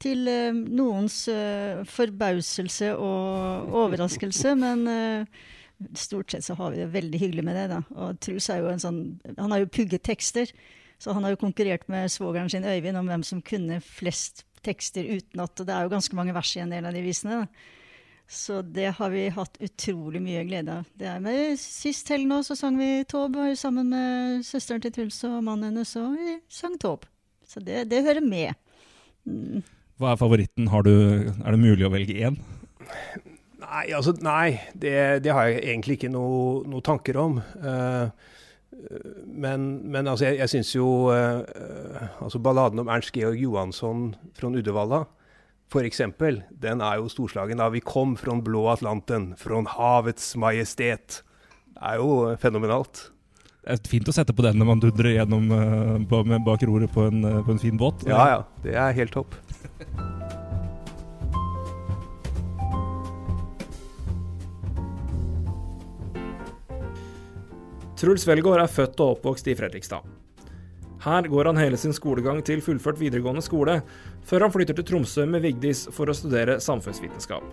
Til 0.01 0.31
eh, 0.31 0.55
noens 0.55 1.19
eh, 1.33 1.85
forbauselse 1.91 2.95
og 2.95 3.77
overraskelse, 3.83 4.57
men 4.63 4.89
eh, 4.93 5.45
stort 5.99 6.33
sett 6.33 6.47
så 6.47 6.57
har 6.57 6.73
vi 6.73 6.81
det 6.85 6.91
veldig 6.95 7.21
hyggelig 7.21 7.45
med 7.45 7.57
det. 7.59 7.69
da. 7.75 7.85
Og 7.99 8.21
Truls 8.23 8.49
er 8.53 8.63
jo 8.63 8.73
en 8.73 8.81
sånn 8.83 9.01
Han 9.37 9.53
har 9.53 9.65
jo 9.65 9.73
pugget 9.73 10.07
tekster. 10.07 10.53
Så 10.99 11.13
han 11.13 11.25
har 11.27 11.35
jo 11.35 11.41
konkurrert 11.45 11.87
med 11.93 12.11
svogeren 12.13 12.51
sin 12.53 12.65
Øyvind 12.65 12.97
om 12.97 13.09
hvem 13.11 13.25
som 13.27 13.43
kunne 13.45 13.81
flest 13.85 14.47
tekster 14.67 15.07
utenat. 15.07 15.61
Og 15.61 15.67
det 15.67 15.75
er 15.75 15.87
jo 15.87 15.93
ganske 15.93 16.17
mange 16.19 16.35
vers 16.37 16.55
i 16.57 16.63
en 16.65 16.73
del 16.73 16.89
av 16.89 16.97
de 16.97 17.05
visene. 17.05 17.43
Da. 17.43 17.75
Så 18.27 18.59
det 18.63 18.89
har 18.99 19.13
vi 19.13 19.29
hatt 19.31 19.61
utrolig 19.63 20.21
mye 20.23 20.43
glede 20.49 20.81
av. 20.81 20.89
Det 20.99 21.07
er 21.07 21.21
med 21.23 21.61
Sist 21.63 22.09
helg 22.11 22.27
nå 22.27 22.41
så 22.47 22.57
sang 22.59 22.79
vi 22.81 23.05
Tåb 23.07 23.39
sammen 23.59 23.93
med 23.93 24.43
søsteren 24.47 24.83
til 24.83 24.95
Truls 24.97 25.21
og 25.29 25.39
mannen 25.47 25.71
hennes, 25.71 25.95
og 26.01 26.17
vi 26.19 26.39
sang 26.51 26.75
Tåb. 26.83 27.07
Så 27.47 27.63
det, 27.63 27.85
det 27.93 28.03
hører 28.03 28.25
med. 28.25 28.57
Mm. 29.29 29.63
Hva 29.97 30.13
er 30.13 30.21
favoritten? 30.21 30.67
Du, 30.67 30.97
er 31.31 31.55
det 31.55 31.63
mulig 31.63 31.87
å 31.87 31.93
velge 31.93 32.19
én? 32.27 32.41
Nei, 33.63 33.85
altså, 33.95 34.13
nei 34.23 34.59
det, 34.75 35.23
det, 35.25 35.33
har 35.33 35.47
jeg 35.49 35.63
egentlig 35.63 35.97
ikke 35.97 36.11
noen 36.13 36.67
noe 36.75 36.85
tanker 36.85 37.17
om. 37.23 37.39
Uh, 37.63 38.11
men, 39.27 39.67
men, 39.91 40.09
altså, 40.09 40.29
jeg, 40.29 40.39
jeg 40.43 40.53
syns 40.53 40.73
jo 40.77 40.89
uh, 41.11 42.23
altså 42.23 42.41
Balladen 42.43 42.83
om 42.83 42.91
Ernst 42.93 43.15
Georg 43.17 43.41
Johansson 43.41 44.11
fra 44.37 44.51
Uddevalla, 44.53 45.05
f.eks., 45.73 46.03
den 46.63 46.85
er 46.85 47.01
jo 47.01 47.11
storslagen. 47.11 47.59
da 47.59 47.71
Vi 47.75 47.83
kom 47.85 48.15
fra 48.21 48.37
blå 48.39 48.67
Atlanten, 48.71 49.33
fra 49.41 49.63
havets 49.77 50.35
majestet. 50.39 51.23
Det 51.75 51.83
er 51.83 52.01
jo 52.03 52.37
fenomenalt. 52.41 53.11
Det 53.67 53.75
er 53.75 53.91
fint 53.91 54.09
å 54.09 54.15
sette 54.15 54.37
på 54.37 54.45
den 54.47 54.61
når 54.61 54.69
man 54.69 54.85
dundrer 54.85 55.17
gjennom 55.17 55.51
uh, 55.51 56.39
bak 56.47 56.63
roret 56.69 56.93
på 56.95 57.09
en, 57.11 57.27
på 57.43 57.57
en 57.57 57.63
fin 57.63 57.81
båt. 57.81 58.07
Ja, 58.07 58.29
ja. 58.37 58.41
Det 58.63 58.79
er 58.79 58.95
helt 59.01 59.17
topp. 59.17 59.35
Truls 67.97 68.27
Velgaard 68.29 68.61
er 68.61 68.69
født 68.69 69.01
og 69.01 69.15
oppvokst 69.15 69.47
i 69.49 69.55
Fredrikstad. 69.57 70.05
Her 71.07 71.29
går 71.31 71.49
han 71.49 71.61
hele 71.61 71.79
sin 71.81 71.95
skolegang 71.97 72.43
til 72.45 72.61
fullført 72.65 72.99
videregående 73.01 73.45
skole, 73.45 73.79
før 74.27 74.47
han 74.47 74.53
flytter 74.53 74.77
til 74.77 74.87
Tromsø 74.91 75.25
med 75.29 75.45
Vigdis 75.45 75.87
for 75.95 76.11
å 76.11 76.17
studere 76.17 76.59
samfunnsvitenskap. 76.61 77.45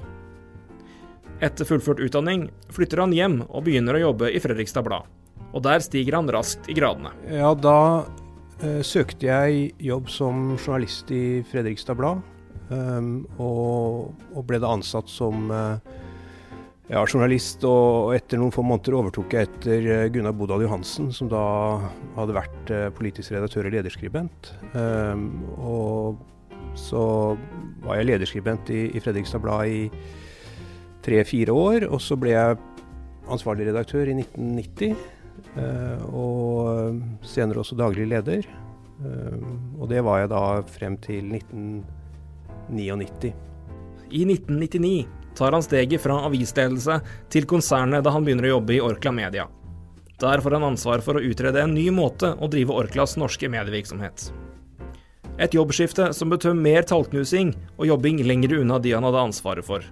Etter 1.43 1.67
fullført 1.67 2.01
utdanning 2.03 2.47
flytter 2.75 3.03
han 3.03 3.15
hjem 3.15 3.39
og 3.45 3.63
begynner 3.67 3.95
å 3.95 4.03
jobbe 4.09 4.31
i 4.31 4.41
Fredrikstad 4.43 4.83
Blad. 4.87 5.07
Og 5.53 5.63
der 5.63 5.83
stiger 5.85 6.17
han 6.19 6.31
raskt 6.33 6.67
i 6.71 6.75
gradene. 6.75 7.13
Ja, 7.29 7.53
da 7.55 8.03
eh, 8.59 8.81
søkte 8.83 9.29
jeg 9.29 9.73
jobb 9.85 10.11
som 10.11 10.55
journalist 10.57 11.11
i 11.13 11.43
Fredrikstad 11.51 11.99
Blad. 11.99 12.23
Um, 12.73 13.27
og, 13.37 14.13
og, 14.31 14.43
ble 14.47 14.57
da 14.63 14.71
ansatt 14.73 15.11
som 15.11 15.51
eh, 15.51 15.93
ja, 16.91 16.99
journalist, 17.07 17.63
og 17.67 18.11
etter 18.15 18.39
noen 18.41 18.51
få 18.51 18.63
måneder 18.65 18.95
overtok 18.97 19.33
jeg 19.35 19.47
etter 19.47 19.85
eh, 19.87 20.09
Gunnar 20.11 20.33
Bodal 20.35 20.65
Johansen, 20.65 21.11
som 21.15 21.29
da 21.31 21.43
hadde 22.17 22.35
vært 22.35 22.71
eh, 22.75 22.89
politisk 22.95 23.31
redaktør 23.31 23.69
og 23.69 23.75
lederskribent. 23.77 24.51
Um, 24.75 25.45
og 25.55 26.19
så 26.79 27.03
var 27.85 27.99
jeg 27.99 28.09
lederskribent 28.09 28.69
i, 28.73 28.99
Fredrikstad 28.99 29.41
Blad 29.43 29.71
i 29.71 29.89
tre-fire 31.05 31.51
år, 31.55 31.87
og 31.87 32.01
så 32.03 32.17
ble 32.19 32.35
jeg 32.35 32.59
ansvarlig 33.31 33.69
redaktør 33.69 34.11
i 34.11 34.17
1990. 34.19 34.99
Uh, 35.53 35.63
eh, 35.63 36.03
og 36.11 36.99
senere 37.23 37.63
også 37.63 37.79
daglig 37.79 38.09
leder. 38.11 38.43
Uh, 38.99 39.39
og 39.79 39.87
det 39.91 40.03
var 40.03 40.19
jeg 40.23 40.29
da 40.35 40.43
frem 40.67 40.99
til 41.03 41.31
1999. 41.31 43.31
I 44.13 44.21
1999 44.27 45.22
tar 45.37 45.55
han 45.55 45.65
steget 45.65 46.01
fra 46.03 46.21
avisledelse 46.27 46.99
til 47.33 47.47
konsernet 47.49 48.05
da 48.05 48.13
han 48.13 48.25
begynner 48.25 48.49
å 48.49 48.55
jobbe 48.57 48.77
i 48.77 48.81
Orkla 48.83 49.13
Media. 49.15 49.47
Der 50.21 50.39
får 50.39 50.55
han 50.55 50.69
ansvar 50.69 51.01
for 51.03 51.17
å 51.17 51.23
utrede 51.25 51.63
en 51.63 51.73
ny 51.75 51.89
måte 51.91 52.31
å 52.37 52.47
drive 52.51 52.75
Orklas 52.83 53.17
norske 53.19 53.49
medievirksomhet. 53.51 54.29
Et 55.41 55.55
jobbskifte 55.57 56.11
som 56.13 56.29
betød 56.29 56.59
mer 56.61 56.85
tallknusing 56.85 57.55
og 57.79 57.87
jobbing 57.89 58.21
lenger 58.23 58.59
unna 58.61 58.77
de 58.79 58.93
han 58.93 59.05
hadde 59.07 59.23
ansvaret 59.31 59.65
for. 59.65 59.85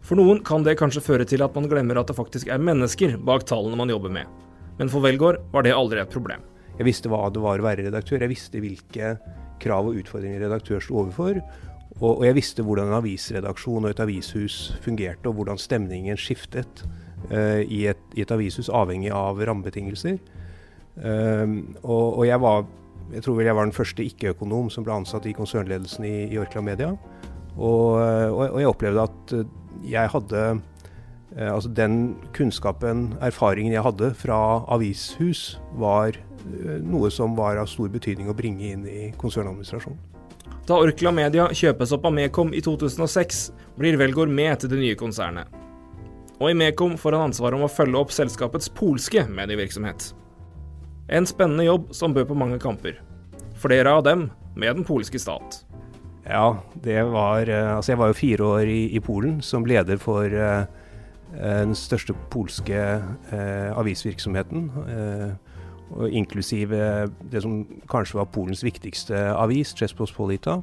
For 0.00 0.16
noen 0.16 0.40
kan 0.46 0.64
det 0.64 0.78
kanskje 0.80 1.04
føre 1.04 1.26
til 1.28 1.44
at 1.44 1.54
man 1.54 1.68
glemmer 1.68 2.00
at 2.00 2.08
det 2.08 2.16
faktisk 2.16 2.48
er 2.48 2.62
mennesker 2.62 3.18
bak 3.20 3.44
tallene 3.48 3.76
man 3.76 3.92
jobber 3.92 4.12
med. 4.14 4.24
Men 4.80 4.88
for 4.88 5.04
Velgaard 5.04 5.42
var 5.52 5.66
det 5.66 5.76
aldri 5.76 6.00
et 6.00 6.12
problem. 6.12 6.40
Jeg 6.78 6.88
visste 6.88 7.10
hva 7.12 7.26
det 7.28 7.42
var 7.44 7.60
å 7.60 7.66
være 7.66 7.84
redaktør. 7.84 8.22
Jeg 8.24 8.32
visste 8.32 8.62
hvilke 8.64 9.12
krav 9.60 9.90
og 9.90 9.98
utfordringer 10.00 10.40
redaktør 10.46 10.80
sto 10.80 11.02
overfor. 11.02 11.42
Og, 12.00 12.18
og, 12.18 12.24
jeg 12.24 12.36
visste 12.38 12.64
hvordan 12.64 12.88
en 12.88 12.96
avisredaksjon 12.96 13.84
og 13.84 13.92
et 13.92 14.00
avishus 14.00 14.72
fungerte, 14.84 15.28
og 15.28 15.36
hvordan 15.36 15.60
stemningen 15.60 16.16
skiftet 16.16 16.84
uh, 17.28 17.60
i, 17.60 17.84
et, 17.92 18.00
i, 18.16 18.24
et, 18.24 18.32
avishus, 18.32 18.70
avhengig 18.72 19.12
av 19.12 19.40
rammebetingelser. 19.44 20.16
Uh, 20.96 21.60
og, 21.82 22.18
og, 22.18 22.26
jeg 22.28 22.40
var 22.40 22.64
jeg 23.10 23.24
tror 23.24 23.36
vel 23.36 23.48
jeg 23.48 23.56
var 23.58 23.66
den 23.66 23.74
første 23.74 24.04
ikke-økonom 24.06 24.68
som 24.70 24.84
ble 24.86 24.94
ansatt 24.94 25.24
i 25.26 25.34
konsernledelsen 25.34 26.04
i, 26.06 26.16
i 26.30 26.38
Orkla 26.38 26.62
Media. 26.62 26.92
Og, 27.56 27.98
og, 27.98 28.60
jeg 28.60 28.70
opplevde 28.70 29.02
at 29.02 29.32
jeg 29.90 30.12
hadde 30.12 30.44
altså 31.36 31.72
den 31.74 31.96
kunnskapen, 32.36 33.16
erfaringen 33.20 33.74
jeg 33.74 33.82
hadde 33.82 34.12
fra 34.14 34.38
avishus, 34.70 35.58
var 35.74 36.14
eh, 36.14 36.78
noe 36.86 37.10
som 37.10 37.34
var 37.38 37.58
av 37.58 37.70
stor 37.70 37.90
betydning 37.90 38.30
å 38.30 38.36
bringe 38.38 38.70
inn 38.70 38.86
i 38.86 39.10
konsernadministrasjonen. 39.18 40.09
Da 40.68 40.76
Orkla 40.76 41.12
Media 41.14 41.48
kjøpes 41.56 41.92
opp 41.96 42.04
av 42.08 42.14
Mekom 42.14 42.52
i 42.54 42.60
2006, 42.64 43.40
blir 43.80 43.96
Velgård 44.00 44.30
med 44.32 44.60
til 44.60 44.72
det 44.72 44.80
nye 44.80 44.98
konsernet. 44.98 45.48
Og 46.40 46.52
i 46.52 46.56
Mekom 46.56 46.96
får 47.00 47.16
han 47.16 47.30
ansvaret 47.30 47.56
om 47.58 47.66
å 47.66 47.72
følge 47.72 48.00
opp 48.00 48.12
selskapets 48.14 48.70
polske 48.72 49.24
medievirksomhet. 49.28 50.10
En 51.10 51.26
spennende 51.28 51.66
jobb 51.66 51.90
som 51.96 52.14
bød 52.14 52.28
på 52.30 52.38
mange 52.38 52.60
kamper. 52.62 53.00
Flere 53.60 53.92
av 53.96 54.04
dem 54.06 54.28
med 54.56 54.78
den 54.78 54.86
polske 54.88 55.20
stat. 55.20 55.62
Ja, 56.28 56.60
det 56.84 57.02
var 57.10 57.48
eh, 57.48 57.74
Altså, 57.74 57.92
jeg 57.92 57.98
var 57.98 58.12
jo 58.12 58.18
fire 58.20 58.48
år 58.60 58.70
i, 58.70 58.82
i 58.94 59.00
Polen 59.02 59.40
som 59.42 59.64
leder 59.66 59.98
for 59.98 60.28
uh, 60.28 60.68
den 61.34 61.74
største 61.74 62.14
polske 62.30 62.76
uh, 62.76 63.70
avisvirksomheten. 63.80 64.68
Uh, 64.86 65.49
inklusive 66.10 67.10
det 67.32 67.42
som 67.42 67.64
kanskje 67.90 68.20
var 68.20 68.30
Polens 68.30 68.64
viktigste 68.64 69.18
avis, 69.34 69.74
Czespospolita, 69.74 70.60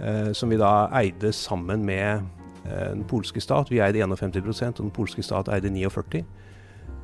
eh, 0.00 0.32
som 0.32 0.50
vi 0.50 0.56
da 0.60 0.88
eide 1.00 1.32
sammen 1.32 1.84
med 1.84 2.22
eh, 2.64 2.92
den 2.92 3.04
polske 3.04 3.40
stat. 3.40 3.70
Vi 3.70 3.80
eide 3.80 4.06
51% 4.06 4.80
og 4.80 4.84
den 4.86 4.94
polske 4.96 5.22
stat 5.22 5.48
eide 5.52 5.70
49 5.70 6.24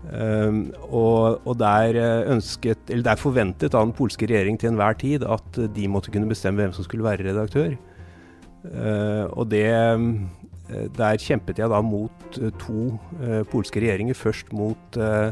Um, 0.07 0.69
og, 0.95 1.41
og 1.49 1.57
der, 1.59 1.97
eh, 1.99 2.31
ønsket, 2.31 2.79
eller 2.89 3.03
der 3.03 3.19
forventet 3.19 3.73
da 3.75 3.81
den 3.83 3.95
polske 3.97 4.29
regjering 4.29 4.59
til 4.61 4.71
enhver 4.71 4.95
tid 5.01 5.25
at 5.27 5.59
de 5.75 5.89
måtte 5.91 6.13
kunne 6.15 6.29
bestemme 6.31 6.63
hvem 6.63 6.75
som 6.77 6.87
skulle 6.87 7.03
være 7.03 7.27
redaktør. 7.27 7.75
Uh, 8.67 9.27
og 9.39 9.51
det 9.51 9.67
Der 10.97 11.17
kjempet 11.17 11.59
jeg 11.59 11.71
da 11.71 11.81
mot 11.81 12.39
to 12.59 12.99
uh, 13.23 13.43
polske 13.51 13.81
regjeringer. 13.81 14.15
Først 14.15 14.53
mot 14.53 14.99
uh, 14.99 15.31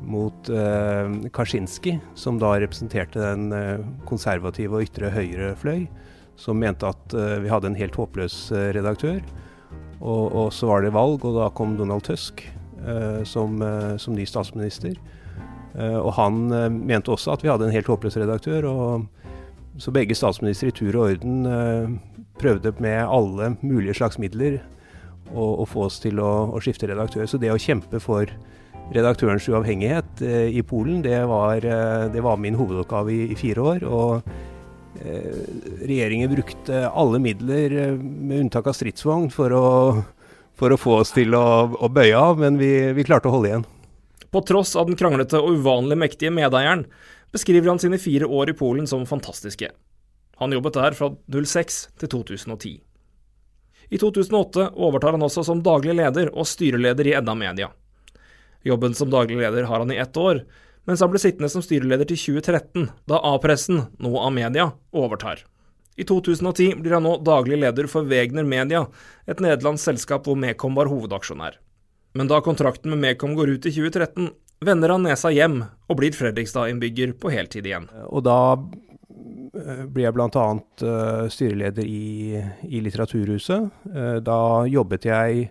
mot 0.00 0.48
eh, 0.48 1.30
Kaczynski, 1.32 1.98
som 2.14 2.38
da 2.38 2.54
representerte 2.60 3.20
den 3.20 3.52
uh, 3.52 3.82
konservative 4.08 4.76
og 4.76 4.86
ytre 4.88 5.10
høyre 5.12 5.52
fløy, 5.60 5.84
som 6.40 6.60
mente 6.60 6.88
at 6.88 7.14
eh, 7.14 7.38
vi 7.44 7.52
hadde 7.52 7.70
en 7.70 7.78
helt 7.78 7.98
håpløs 7.98 8.36
redaktør. 8.76 9.20
Og, 10.00 10.24
og, 10.32 10.46
så 10.56 10.70
var 10.70 10.82
det 10.82 10.94
valg, 10.96 11.24
og 11.28 11.36
da 11.36 11.50
kom 11.52 11.76
Donald 11.76 12.06
Tusk 12.06 12.46
som, 13.28 13.58
som, 14.00 14.14
ny 14.16 14.24
statsminister. 14.24 14.94
og 15.76 16.14
han 16.16 16.38
mente 16.88 17.12
også 17.12 17.34
at 17.34 17.42
vi 17.44 17.50
hadde 17.50 17.66
en 17.68 17.74
helt 17.74 17.90
håpløs 17.92 18.16
redaktør. 18.16 18.64
og 18.64 19.76
Så 19.76 19.92
begge 19.92 20.16
statsministre 20.16 20.70
i 20.70 20.72
tur 20.72 20.96
og 20.96 21.10
orden 21.10 22.00
prøvde 22.40 22.72
med 22.80 23.04
alle 23.04 23.50
mulige 23.60 23.98
slags 24.00 24.16
midler 24.16 24.62
å, 25.34 25.44
å 25.60 25.68
få 25.68 25.84
oss 25.90 26.00
til 26.00 26.22
å, 26.24 26.32
å 26.56 26.62
skifte 26.64 26.88
redaktør. 26.88 27.26
Så 27.28 27.36
det 27.36 27.52
å 27.52 27.60
kjempe 27.60 28.00
for 28.00 28.32
redaktørens 28.94 29.46
uavhengighet 29.50 30.22
eh, 30.24 30.48
i 30.56 30.62
Polen, 30.66 31.00
det 31.04 31.18
var, 31.30 31.64
eh, 31.64 32.06
det 32.12 32.22
var, 32.24 32.38
min 32.40 32.56
hovedoppgave 32.58 33.12
i, 33.14 33.20
i 33.32 33.36
fire 33.38 33.66
år. 33.74 33.84
og 33.86 34.30
eh, 35.02 35.42
Regjeringen 35.86 36.32
brukte 36.32 36.86
alle 36.88 37.20
midler, 37.22 37.76
med 38.00 38.46
unntak 38.46 38.70
av 38.70 38.76
stridsvogn, 38.78 39.30
for 39.34 39.54
å, 39.54 39.66
for 40.58 40.74
å 40.74 40.80
få 40.80 41.00
oss 41.04 41.14
til 41.16 41.36
å, 41.38 41.44
å 41.70 41.92
bøye 41.92 42.16
av, 42.18 42.42
men 42.42 42.58
vi, 42.60 42.72
vi 42.96 43.06
klarte 43.06 43.30
å 43.30 43.36
holde 43.36 43.52
igjen. 43.52 43.68
På 44.30 44.42
tross 44.46 44.76
av 44.78 44.86
den 44.86 44.98
kranglete 44.98 45.40
og 45.42 45.58
uvanlig 45.58 45.98
mektige 45.98 46.34
medeieren, 46.34 46.84
beskriver 47.34 47.72
han 47.72 47.82
sine 47.82 47.98
fire 47.98 48.26
år 48.26 48.52
i 48.52 48.58
Polen 48.58 48.86
som 48.90 49.06
fantastiske. 49.06 49.70
Han 50.40 50.54
jobbet 50.54 50.78
der 50.78 50.94
fra 50.96 51.10
06 51.30 51.82
til 52.00 52.10
2010. 52.10 52.78
I 53.90 53.98
2008 53.98 54.70
overtar 54.78 55.16
han 55.16 55.26
også 55.26 55.42
som 55.46 55.62
daglig 55.66 55.96
leder 55.98 56.30
og 56.30 56.46
styreleder 56.46 57.10
i 57.10 57.14
Edda 57.18 57.34
Media. 57.34 57.68
Jobben 58.66 58.94
som 58.94 59.10
daglig 59.10 59.38
leder 59.40 59.68
har 59.68 59.80
han 59.82 59.92
i 59.92 60.00
ett 60.00 60.16
år, 60.16 60.42
mens 60.88 61.00
han 61.00 61.10
ble 61.12 61.20
sittende 61.22 61.48
som 61.52 61.62
styreleder 61.64 62.08
til 62.08 62.18
2013, 62.40 62.90
da 63.08 63.20
A-pressen, 63.32 63.84
nå 64.02 64.12
A-media, 64.20 64.70
overtar. 64.96 65.44
I 66.00 66.04
2010 66.08 66.80
blir 66.80 66.96
han 66.96 67.04
nå 67.04 67.16
daglig 67.24 67.60
leder 67.60 67.88
for 67.90 68.08
Wegner 68.08 68.46
Media, 68.48 68.86
et 69.28 69.40
nederlandsk 69.42 69.90
selskap 69.90 70.28
hvor 70.28 70.38
Mekom 70.40 70.76
var 70.78 70.90
hovedaksjonær. 70.92 71.58
Men 72.16 72.30
da 72.30 72.40
kontrakten 72.42 72.92
med 72.94 73.02
Mekom 73.04 73.36
går 73.38 73.56
ut 73.56 73.68
i 73.68 73.74
2013, 73.74 74.30
vender 74.64 74.92
han 74.92 75.04
nesa 75.06 75.30
hjem 75.32 75.60
og 75.62 75.98
blir 76.00 76.16
Fredrikstad-innbygger 76.16 77.14
på 77.20 77.32
heltid 77.32 77.68
igjen. 77.68 77.88
Og 78.08 78.24
da 78.26 78.40
ble 79.50 80.04
jeg 80.04 80.14
bl.a. 80.16 80.46
Uh, 80.82 81.28
styreleder 81.32 81.86
i, 81.86 82.40
i 82.66 82.82
Litteraturhuset. 82.84 83.70
Da 84.24 84.40
jobbet 84.70 85.08
jeg 85.10 85.48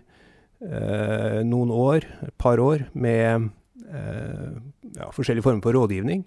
eh, 0.64 1.40
noen 1.46 1.72
år, 1.74 2.06
et 2.26 2.36
par 2.40 2.60
år, 2.62 2.86
med 2.92 3.50
eh, 3.88 4.50
ja, 4.96 5.08
forskjellige 5.14 5.46
former 5.46 5.64
for 5.64 5.76
rådgivning. 5.76 6.24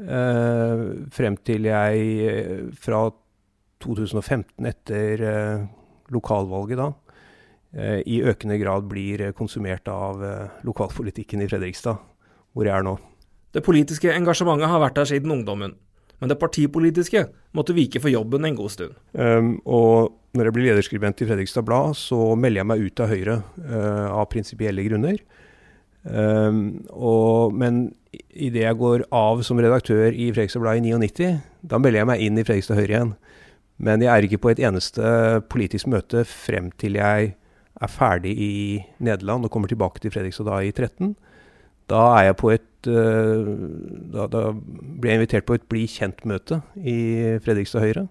Eh, 0.00 0.84
frem 1.12 1.36
til 1.44 1.68
jeg 1.68 2.06
eh, 2.24 2.62
fra 2.80 3.04
2015, 3.84 4.68
etter 4.70 5.24
eh, 5.26 5.66
lokalvalget 6.12 6.80
da, 6.80 6.88
eh, 7.76 8.00
i 8.08 8.22
økende 8.24 8.58
grad 8.60 8.88
blir 8.90 9.30
konsumert 9.36 9.88
av 9.92 10.24
lokalpolitikken 10.66 11.44
i 11.44 11.50
Fredrikstad, 11.50 12.00
hvor 12.52 12.68
jeg 12.68 12.76
er 12.76 12.86
nå. 12.86 12.96
Det 13.50 13.64
politiske 13.66 14.12
engasjementet 14.14 14.70
har 14.70 14.82
vært 14.82 15.00
der 15.00 15.10
siden 15.10 15.32
ungdommen, 15.34 15.74
men 16.20 16.30
det 16.30 16.38
partipolitiske 16.38 17.24
måtte 17.56 17.74
vike 17.74 18.00
for 18.02 18.12
jobben 18.12 18.46
en 18.46 18.58
god 18.58 18.72
stund. 18.72 18.96
Um, 19.16 19.54
og 19.64 20.19
når 20.36 20.46
jeg 20.46 20.54
blir 20.54 20.68
lederskribent 20.68 21.22
i 21.22 21.26
Fredrikstad 21.26 21.66
Blad, 21.66 21.96
så 21.98 22.34
melder 22.38 22.62
jeg 22.62 22.70
meg 22.70 22.84
ut 22.86 23.02
av 23.02 23.10
Høyre 23.10 23.36
uh, 23.42 24.08
av 24.14 24.28
prinsipielle 24.30 24.84
grunner. 24.86 25.18
Um, 26.04 26.60
og, 26.94 27.56
men 27.58 27.88
idet 28.30 28.62
jeg 28.62 28.78
går 28.78 29.04
av 29.14 29.42
som 29.46 29.58
redaktør 29.60 30.14
i 30.14 30.30
Fredrikstad 30.30 30.62
Blad 30.62 30.78
i 30.78 30.94
99, 30.94 31.32
da 31.66 31.80
melder 31.82 32.02
jeg 32.02 32.10
meg 32.12 32.22
inn 32.26 32.38
i 32.38 32.46
Fredrikstad 32.46 32.78
Høyre 32.78 32.94
igjen. 32.94 33.12
Men 33.80 34.04
jeg 34.04 34.12
er 34.12 34.26
ikke 34.26 34.42
på 34.44 34.52
et 34.52 34.62
eneste 34.62 35.10
politisk 35.50 35.88
møte 35.90 36.22
frem 36.28 36.68
til 36.78 37.00
jeg 37.00 37.34
er 37.80 37.90
ferdig 37.90 38.34
i 38.36 38.52
Nederland 39.00 39.46
og 39.46 39.52
kommer 39.54 39.70
tilbake 39.72 40.02
til 40.02 40.12
Fredrikstad 40.14 40.46
da 40.46 40.60
i 40.62 40.70
13. 40.70 41.14
Da 41.90 42.04
er 42.20 42.28
jeg 42.28 42.38
på 42.38 42.54
et 42.54 42.90
uh, 42.92 43.50
da, 44.14 44.30
da 44.30 44.46
ble 44.54 45.10
jeg 45.10 45.20
invitert 45.20 45.48
på 45.48 45.58
et 45.58 45.66
bli 45.66 45.88
kjent-møte 45.90 46.62
i 46.78 46.98
Fredrikstad 47.42 47.82
Høyre. 47.82 48.06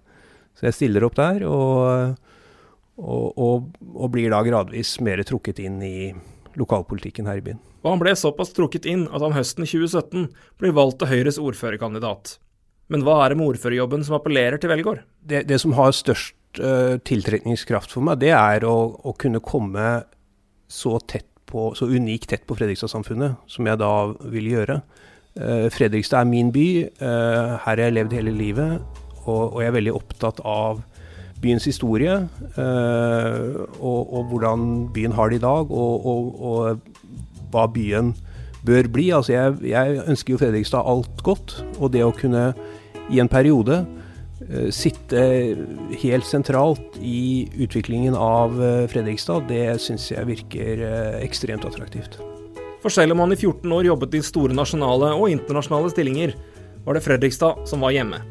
Så 0.59 0.67
jeg 0.67 0.75
stiller 0.75 1.05
opp 1.07 1.15
der, 1.15 1.45
og, 1.47 2.17
og, 2.99 3.39
og, 3.39 3.71
og 3.95 4.11
blir 4.11 4.33
da 4.33 4.41
gradvis 4.43 4.97
mer 5.05 5.23
trukket 5.23 5.61
inn 5.63 5.79
i 5.85 6.11
lokalpolitikken 6.59 7.29
her 7.29 7.39
i 7.39 7.45
byen. 7.45 7.61
Og 7.79 7.93
han 7.93 8.01
ble 8.01 8.11
såpass 8.19 8.51
trukket 8.55 8.87
inn 8.91 9.05
at 9.07 9.23
han 9.23 9.35
høsten 9.37 9.63
2017 9.63 10.27
ble 10.59 10.73
valgt 10.75 10.99
til 10.99 11.11
Høyres 11.13 11.39
ordførerkandidat. 11.39 12.35
Men 12.91 13.05
hva 13.05 13.21
er 13.23 13.31
det 13.31 13.39
med 13.39 13.53
ordførerjobben 13.53 14.03
som 14.05 14.17
appellerer 14.17 14.59
til 14.59 14.71
velgård? 14.73 15.03
Det, 15.21 15.45
det 15.47 15.59
som 15.61 15.75
har 15.77 15.93
størst 15.95 16.59
uh, 16.59 16.97
tiltrekningskraft 17.07 17.93
for 17.93 18.03
meg, 18.05 18.19
det 18.23 18.33
er 18.35 18.65
å, 18.67 18.75
å 18.99 19.13
kunne 19.15 19.39
komme 19.45 20.01
så 20.69 20.97
tett 21.07 21.29
på, 21.49 21.71
så 21.77 21.87
unikt 21.89 22.29
tett 22.33 22.43
på 22.49 22.57
Fredrikstad-samfunnet 22.57 23.49
som 23.49 23.69
jeg 23.69 23.79
da 23.79 23.93
vil 24.33 24.49
gjøre. 24.57 24.81
Uh, 25.39 25.69
Fredrikstad 25.71 26.25
er 26.25 26.33
min 26.33 26.51
by. 26.53 26.67
Uh, 26.99 27.55
her 27.61 27.77
har 27.77 27.85
jeg 27.85 27.95
levd 27.95 28.17
hele 28.17 28.35
livet. 28.35 29.05
Og, 29.25 29.43
og, 29.53 29.59
jeg 29.63 29.71
er 29.71 29.77
veldig 29.77 29.95
opptatt 29.97 30.41
av 30.47 30.81
byens 31.39 31.63
historie 31.69 32.15
uh, 32.57 33.59
og, 33.79 34.01
og, 34.11 34.25
hvordan 34.27 34.65
byen 34.91 35.13
har 35.15 35.31
det 35.31 35.39
i 35.39 35.43
dag, 35.45 35.69
og, 35.71 36.09
og 36.43 37.45
hva 37.53 37.63
byen 37.71 38.11
bør 38.67 38.89
bli. 38.91 39.07
Altså 39.15 39.37
jeg, 39.37 39.55
jeg 39.71 40.01
ønsker 40.03 40.35
jo 40.35 40.41
Fredrikstad 40.41 40.83
alt 40.83 41.23
godt, 41.23 41.55
og 41.79 41.93
det 41.95 42.03
å 42.03 42.11
kunne 42.15 42.51
i 43.09 43.21
en 43.23 43.31
periode 43.31 43.85
Eh, 44.47 44.69
sitte 44.71 45.21
helt 46.01 46.25
sentralt 46.25 46.95
i 47.03 47.49
utviklingen 47.59 48.15
av 48.15 48.55
eh, 48.63 48.85
Fredrikstad, 48.89 49.49
det 49.49 49.75
syns 49.83 50.07
jeg 50.13 50.25
virker 50.29 50.83
ekstremt 51.19 51.67
attraktivt. 51.67 52.17
For 52.79 52.93
selv 52.93 53.13
om 53.13 53.25
han 53.25 53.35
i 53.35 53.39
14 53.39 53.67
år 53.75 53.89
jobbet 53.91 54.15
i 54.15 54.23
store 54.23 54.55
nasjonale 54.55 55.11
og 55.17 55.27
internasjonale 55.33 55.91
stillinger, 55.91 56.37
var 56.85 56.95
det 56.95 57.03
Fredrikstad 57.03 57.67
som 57.67 57.83
var 57.83 57.93
hjemme. 57.93 58.23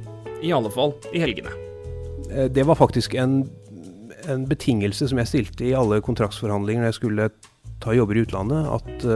I 0.45 0.53
alle 0.55 0.71
fall 0.71 0.95
i 1.13 1.23
helgene. 1.23 1.53
Det 2.53 2.65
var 2.69 2.77
faktisk 2.77 3.15
en, 3.17 3.41
en 4.29 4.45
betingelse 4.49 5.09
som 5.09 5.21
jeg 5.23 5.31
stilte 5.31 5.65
i 5.65 5.77
alle 5.77 6.03
kontraktsforhandlinger 6.05 6.85
når 6.85 6.93
jeg 6.93 6.99
skulle 6.99 7.31
ta 7.83 7.95
jobber 7.97 8.19
i 8.19 8.25
utlandet, 8.27 8.69
at, 8.75 9.07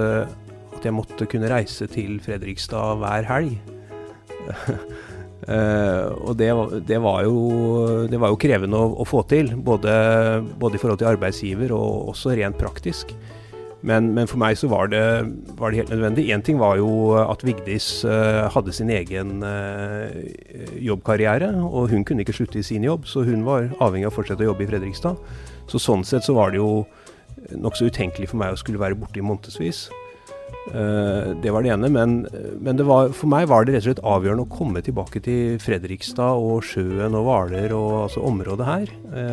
at 0.78 0.86
jeg 0.86 0.96
måtte 0.96 1.28
kunne 1.30 1.50
reise 1.52 1.86
til 1.90 2.16
Fredrikstad 2.24 3.02
hver 3.02 3.28
helg. 3.28 3.58
Uh, 5.42 6.08
og 6.26 6.34
det, 6.38 6.50
det, 6.88 6.98
var 7.02 7.22
jo, 7.26 7.36
det, 8.10 8.18
var 8.18 8.32
jo, 8.32 8.40
krevende 8.40 8.78
å, 8.78 8.90
å 9.02 9.06
få 9.06 9.22
til, 9.30 9.52
både, 9.54 9.92
både, 10.58 10.78
i 10.78 10.82
forhold 10.82 11.02
til 11.02 11.12
arbeidsgiver 11.12 11.74
og 11.76 12.12
også 12.14 12.34
rent 12.38 12.58
praktisk. 12.58 13.14
Men, 13.82 14.12
men 14.14 14.28
for 14.30 14.38
meg 14.38 14.56
så 14.58 14.68
var 14.70 14.92
det, 14.92 15.02
var 15.58 15.72
det 15.72 15.82
helt 15.82 15.90
nødvendig. 15.90 16.28
Én 16.30 16.44
ting 16.46 16.60
var 16.60 16.78
jo 16.78 17.16
at 17.18 17.42
Vigdis 17.42 18.04
uh, 18.06 18.46
hadde 18.54 18.74
sin 18.74 18.92
egen 18.94 19.42
uh, 19.42 20.06
jobbkarriere, 20.78 21.50
og 21.66 21.90
hun 21.90 22.06
kunne 22.06 22.22
ikke 22.22 22.36
slutte 22.36 22.60
i 22.60 22.66
sin 22.66 22.86
jobb, 22.86 23.08
så 23.10 23.26
hun 23.26 23.42
var 23.46 23.72
avhengig 23.82 24.06
av 24.06 24.14
å 24.14 24.18
fortsette 24.20 24.46
å 24.46 24.52
jobbe 24.52 24.66
i 24.66 24.70
Fredrikstad. 24.70 25.18
Så 25.70 25.82
sånn 25.82 26.06
sett 26.06 26.26
så 26.26 26.36
var 26.38 26.54
det 26.54 26.62
jo 26.62 26.84
nokså 27.58 27.90
utenkelig 27.90 28.30
for 28.30 28.38
meg 28.38 28.54
å 28.54 28.60
skulle 28.60 28.80
være 28.82 28.98
borte 28.98 29.18
i 29.18 29.26
månedsvis. 29.26 29.88
Det 30.62 31.50
var 31.50 31.64
det 31.64 31.72
ene. 31.74 31.88
Men, 31.90 32.12
men 32.62 32.76
det 32.78 32.84
var, 32.86 33.10
for 33.16 33.30
meg 33.30 33.48
var 33.50 33.64
det 33.66 33.74
rett 33.74 33.82
og 33.82 33.88
slett 33.88 34.02
avgjørende 34.06 34.44
å 34.44 34.52
komme 34.52 34.82
tilbake 34.84 35.22
til 35.24 35.56
Fredrikstad 35.62 36.38
og 36.38 36.62
sjøen 36.66 37.16
og 37.18 37.26
Hvaler 37.26 37.74
og 37.74 37.96
altså 38.04 38.22
området 38.28 38.68
her. 38.68 38.92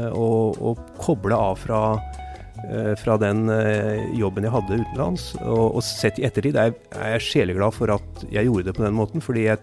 Og, 0.10 0.58
og, 0.58 0.82
koble 0.98 1.38
av 1.38 1.60
fra, 1.62 1.84
fra 3.00 3.16
den 3.22 3.48
jobben 4.18 4.46
jeg 4.46 4.54
hadde 4.54 4.80
utenlands. 4.82 5.32
Og, 5.42 5.78
og 5.80 5.84
sett 5.86 6.20
i 6.20 6.26
ettertid 6.28 6.58
er, 6.60 6.74
er 6.94 7.16
jeg 7.16 7.26
sjeleglad 7.28 7.76
for 7.76 7.94
at 7.96 8.24
jeg 8.30 8.50
gjorde 8.50 8.70
det 8.70 8.76
på 8.78 8.86
den 8.86 8.98
måten. 8.98 9.24
fordi 9.24 9.48
jeg, 9.48 9.62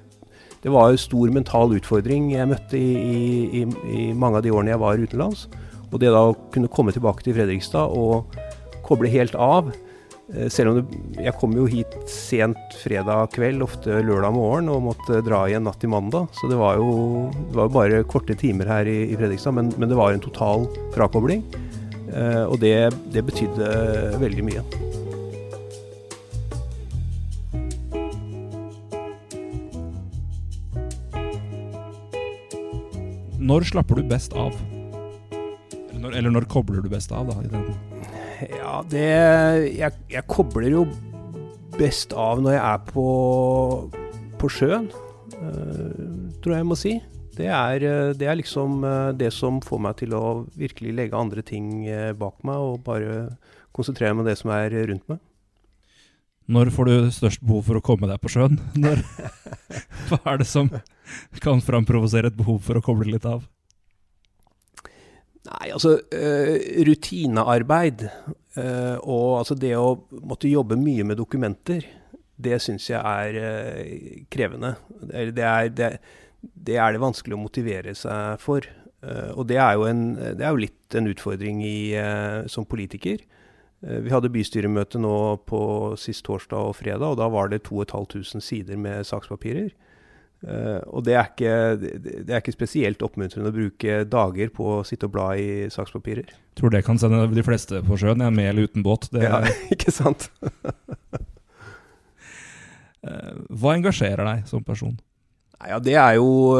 det 0.64 0.72
var 0.74 0.90
en 0.90 1.00
stor 1.00 1.32
mental 1.34 1.76
utfordring 1.76 2.32
jeg 2.32 2.50
møtte 2.50 2.78
i, 2.80 2.92
i, 2.96 3.62
i, 3.62 3.64
i 3.96 4.06
mange 4.16 4.40
av 4.40 4.46
de 4.46 4.54
årene 4.54 4.72
jeg 4.72 4.82
var 4.82 5.02
utenlands. 5.02 5.46
Og 5.92 6.00
det 6.02 6.14
da 6.14 6.24
å 6.30 6.36
kunne 6.54 6.72
komme 6.72 6.94
tilbake 6.96 7.26
til 7.26 7.36
Fredrikstad 7.36 7.94
og 7.94 8.34
koble 8.86 9.10
helt 9.12 9.36
av 9.38 9.70
Eh, 10.34 10.48
selv 10.50 10.72
om 10.72 10.78
det, 10.80 10.98
jeg 11.22 11.34
kom 11.38 11.52
jo 11.54 11.68
hit 11.70 11.92
sent 12.10 12.74
fredag 12.80 13.30
kveld, 13.36 13.62
ofte 13.62 14.00
lørdag 14.02 14.34
morgen, 14.34 14.70
og 14.72 14.82
måtte 14.88 15.22
dra 15.26 15.44
igjen 15.46 15.66
natt 15.66 15.78
til 15.82 15.92
mandag. 15.92 16.26
Så 16.34 16.50
det 16.50 16.58
var 16.58 16.80
jo, 16.80 17.28
det 17.52 17.60
var 17.60 17.74
bare 17.74 18.02
korte 18.10 18.34
timer 18.38 18.70
her 18.70 18.90
i, 18.90 18.98
i 19.12 19.18
Fredrikstad, 19.18 19.54
men, 19.54 19.70
men, 19.78 19.90
det 19.90 19.98
var 19.98 20.14
en 20.14 20.24
total 20.24 20.66
frakobling. 20.96 21.44
Eh, 22.16 22.44
og 22.48 22.60
det, 22.62 22.74
det 23.12 23.24
betydde 23.26 23.66
veldig 24.22 24.44
mye. 24.46 24.62
Når 33.46 33.68
slapper 33.68 34.00
du 34.00 34.08
best 34.10 34.32
av? 34.34 34.56
Eller 35.70 36.00
når, 36.00 36.16
eller 36.18 36.32
når 36.34 36.48
kobler 36.50 36.80
du 36.82 36.88
best 36.90 37.12
av? 37.14 37.28
da, 37.28 37.36
i 37.44 38.50
ja, 38.56 38.80
det 38.90 39.04
jeg, 39.78 39.92
jeg, 40.12 40.22
kobler 40.28 40.66
jo 40.68 40.82
best 41.76 42.12
av 42.16 42.42
når 42.44 42.56
jeg 42.56 42.62
er 42.62 42.82
på, 42.90 43.04
på 44.40 44.50
sjøen, 44.52 44.88
uh, 45.36 46.32
tror 46.42 46.56
jeg 46.56 46.64
jeg 46.64 46.68
må 46.68 46.78
si. 46.80 46.96
Det 47.36 47.48
er, 47.52 47.84
eh, 47.84 48.14
det 48.16 48.28
er, 48.28 48.38
liksom 48.38 48.84
eh, 48.84 49.12
det 49.16 49.30
som 49.34 49.60
får 49.64 49.82
meg 49.84 49.98
til 50.00 50.14
å 50.16 50.24
virkelig 50.56 50.94
legge 50.96 51.18
andre 51.18 51.44
ting 51.44 51.84
bak 52.18 52.40
meg, 52.46 52.56
og 52.56 52.84
bare 52.86 53.36
konsentrere 53.76 54.14
meg 54.14 54.24
om 54.24 54.30
det 54.30 54.38
som 54.40 54.52
er 54.56 54.72
rundt 54.90 55.08
meg. 55.12 55.20
Når 56.46 56.70
får 56.70 56.86
du 56.86 57.10
størst 57.10 57.42
behov 57.42 57.66
for 57.66 57.78
å 57.78 57.84
komme 57.84 58.08
deg 58.08 58.22
på 58.22 58.30
sjøen? 58.32 58.56
Når, 58.84 59.02
hva 60.08 60.20
er 60.32 60.40
det 60.40 60.48
som 60.48 60.70
kan 61.42 61.60
framprovosere 61.64 62.30
et 62.30 62.38
behov 62.38 62.62
for 62.64 62.78
å 62.78 62.84
koble 62.84 63.10
litt 63.10 63.26
av? 63.28 63.44
Nei, 65.46 65.68
altså 65.70 65.92
rutinearbeid 66.88 68.00
og 69.06 69.28
altså 69.36 69.54
det 69.54 69.76
å 69.78 69.92
måtte 70.26 70.50
jobbe 70.50 70.74
mye 70.80 71.04
med 71.06 71.20
dokumenter, 71.20 71.84
det 72.34 72.58
syns 72.64 72.88
jeg 72.90 72.98
er 72.98 74.26
krevende. 74.32 74.72
Det, 75.06 75.28
det, 75.36 75.46
er, 75.46 76.00
det, 76.54 76.76
er, 76.76 76.94
det, 76.94 77.02
vanskelig 77.02 77.36
å 77.36 77.40
motivere 77.40 77.94
seg 77.98 78.42
for. 78.42 78.66
og 79.36 79.46
det 79.46 79.58
er, 79.60 79.80
en, 79.88 80.04
det 80.16 80.42
er, 80.42 80.50
jo 80.50 80.64
litt 80.64 80.96
en 80.98 81.10
utfordring 81.10 81.62
i, 81.64 81.78
som 82.50 82.66
politiker. 82.66 83.20
vi 83.80 84.10
hadde 84.10 84.32
bystyremøte 84.32 84.98
nå 84.98 85.16
på 85.46 85.60
sist 86.00 86.24
torsdag 86.26 86.70
og 86.70 86.78
fredag, 86.78 87.12
og 87.12 87.20
da 87.20 87.28
var 87.30 87.52
det 87.52 87.62
2500 87.68 88.42
sider 88.42 88.80
med 88.80 89.06
sakspapirer. 89.06 89.70
Og 90.86 91.04
det 91.06 91.14
er, 91.16 91.30
ikke, 91.30 91.52
det 91.80 92.28
er, 92.28 92.40
ikke, 92.40 92.54
spesielt 92.54 93.02
oppmuntrende 93.02 93.50
å 93.50 93.54
bruke 93.56 94.02
dager 94.10 94.50
på 94.54 94.66
å 94.78 94.82
sitte 94.86 95.08
og 95.08 95.14
bla 95.14 95.30
i 95.38 95.66
sakspapirer. 95.72 96.28
Tror 96.58 96.72
det 96.74 96.84
kan 96.86 97.00
sende 97.00 97.24
de 97.32 97.46
fleste 97.46 97.80
på 97.86 97.98
sjøen, 98.00 98.22
ja, 98.22 98.30
med 98.32 98.50
eller 98.52 98.68
uten 98.68 98.84
båt. 98.86 99.08
Det, 99.14 99.24
ja, 99.26 99.42
ikke 99.74 99.94
sant? 99.94 100.28
hva 103.06 103.76
engasjerer 103.76 104.24
deg 104.26 104.46
som 104.50 104.64
person? 104.66 104.96
Ja, 105.56 105.78
det 105.80 105.94
er, 105.96 106.18
jo, 106.18 106.52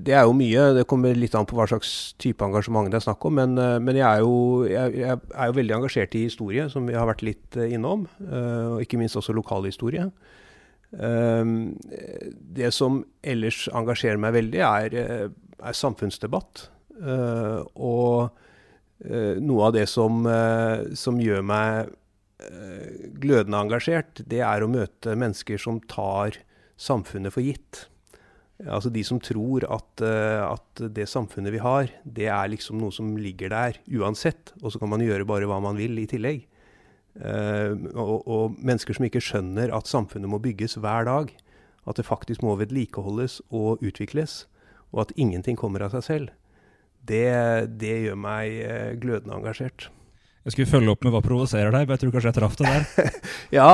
det 0.00 0.14
er, 0.16 0.24
jo, 0.24 0.32
mye. 0.32 0.70
Det 0.78 0.86
kommer 0.88 1.12
litt 1.14 1.34
an 1.36 1.44
på 1.46 1.58
hva 1.58 1.66
slags 1.68 2.14
type 2.18 2.40
engasjement 2.40 2.88
det 2.88 2.96
er 2.96 3.04
snakk 3.04 3.26
om. 3.28 3.36
Men, 3.36 3.58
eh, 3.60 3.76
men 3.84 3.98
jeg, 3.98 4.08
er 4.08 4.24
jo, 4.24 4.64
jeg, 4.64 4.96
jeg, 5.02 5.20
er 5.34 5.50
jo, 5.50 5.56
veldig 5.60 5.76
engasjert 5.76 6.16
i 6.16 6.24
historie, 6.24 6.68
som 6.72 6.88
vi 6.88 6.96
har 6.96 7.08
vært 7.10 7.26
litt 7.26 7.60
innom. 7.68 8.08
Uh, 8.24 8.76
og 8.76 8.84
ikke 8.86 9.00
minst 9.02 9.20
også 9.20 9.36
lokalhistorie. 9.36 10.08
historie. 10.08 10.38
Ehm, 10.98 11.78
det 12.56 12.72
som 12.74 13.04
ellers 13.22 13.68
engasjerer 13.68 14.18
meg 14.20 14.34
veldig, 14.34 14.62
er, 14.66 14.94
eh, 14.94 15.28
er 15.62 15.76
samfunnsdebatt. 15.76 16.68
Eh, 17.00 17.60
og 17.76 18.30
eh, 19.04 19.38
noe 19.40 19.68
av 19.68 19.74
det 19.76 19.86
som, 19.88 20.26
som 20.94 21.20
gjør 21.20 21.42
meg 21.42 21.96
glødende 23.20 23.58
engasjert, 23.60 24.22
det 24.24 24.40
er 24.40 24.64
å 24.64 24.68
møte 24.68 25.12
mennesker 25.12 25.60
som 25.60 25.76
tar 25.84 26.38
samfunnet 26.80 27.34
for 27.34 27.44
gitt. 27.44 27.82
Altså 28.68 28.90
de 28.92 29.02
som 29.06 29.20
tror 29.22 29.64
at, 29.64 30.02
uh, 30.04 30.52
at, 30.52 30.82
det 30.92 31.08
samfunnet 31.08 31.54
vi 31.54 31.62
har, 31.62 31.92
det 32.04 32.28
er 32.28 32.50
liksom 32.52 32.80
noe 32.80 32.92
som 32.92 33.14
ligger 33.16 33.52
der 33.52 33.78
uansett. 33.88 34.52
Og 34.60 34.72
så 34.72 34.80
kan 34.80 34.90
man 34.92 35.04
gjøre 35.04 35.28
bare 35.28 35.48
hva 35.48 35.60
man 35.64 35.78
vil 35.80 35.98
i 36.02 36.08
tillegg. 36.10 36.44
Uh, 37.20 37.72
og, 37.94 38.16
og, 38.26 38.58
mennesker 38.58 38.96
som 38.96 39.08
ikke 39.08 39.22
skjønner 39.24 39.72
at 39.74 39.90
samfunnet 39.90 40.30
må 40.30 40.42
bygges 40.42 40.78
hver 40.80 41.08
dag. 41.08 41.32
At 41.88 41.96
det 41.96 42.08
faktisk 42.08 42.44
må 42.44 42.58
vedlikeholdes 42.60 43.40
og 43.48 43.80
utvikles. 43.84 44.44
Og 44.92 45.06
at 45.06 45.16
ingenting 45.16 45.56
kommer 45.56 45.86
av 45.86 45.94
seg 45.96 46.06
selv. 46.06 46.36
Det, 47.08 47.24
det 47.80 47.96
gjør 48.04 48.20
meg 48.20 48.60
uh, 48.60 48.92
glødende 49.00 49.40
engasjert. 49.40 49.88
Jeg 50.50 50.56
skulle 50.56 50.70
følge 50.72 50.90
opp 50.90 51.04
med 51.06 51.12
hva 51.14 51.20
provoserer 51.22 51.70
deg, 51.70 51.84
men 51.86 51.94
jeg 51.94 52.00
tror 52.02 52.10
kanskje 52.16 52.30
jeg 52.32 52.36
traff 52.40 52.56
det 52.58 52.66
der. 52.66 53.18
ja, 53.60 53.66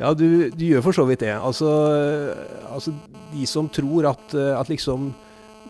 ja 0.00 0.08
du, 0.18 0.50
du, 0.50 0.64
gjør 0.66 0.82
for 0.82 0.96
så 0.96 1.04
vidt 1.06 1.20
det. 1.22 1.30
Altså, 1.30 1.68
altså 2.66 2.90
de 3.30 3.46
som 3.46 3.68
tror 3.70 4.08
at, 4.10 4.34
at, 4.34 4.66
liksom 4.72 5.12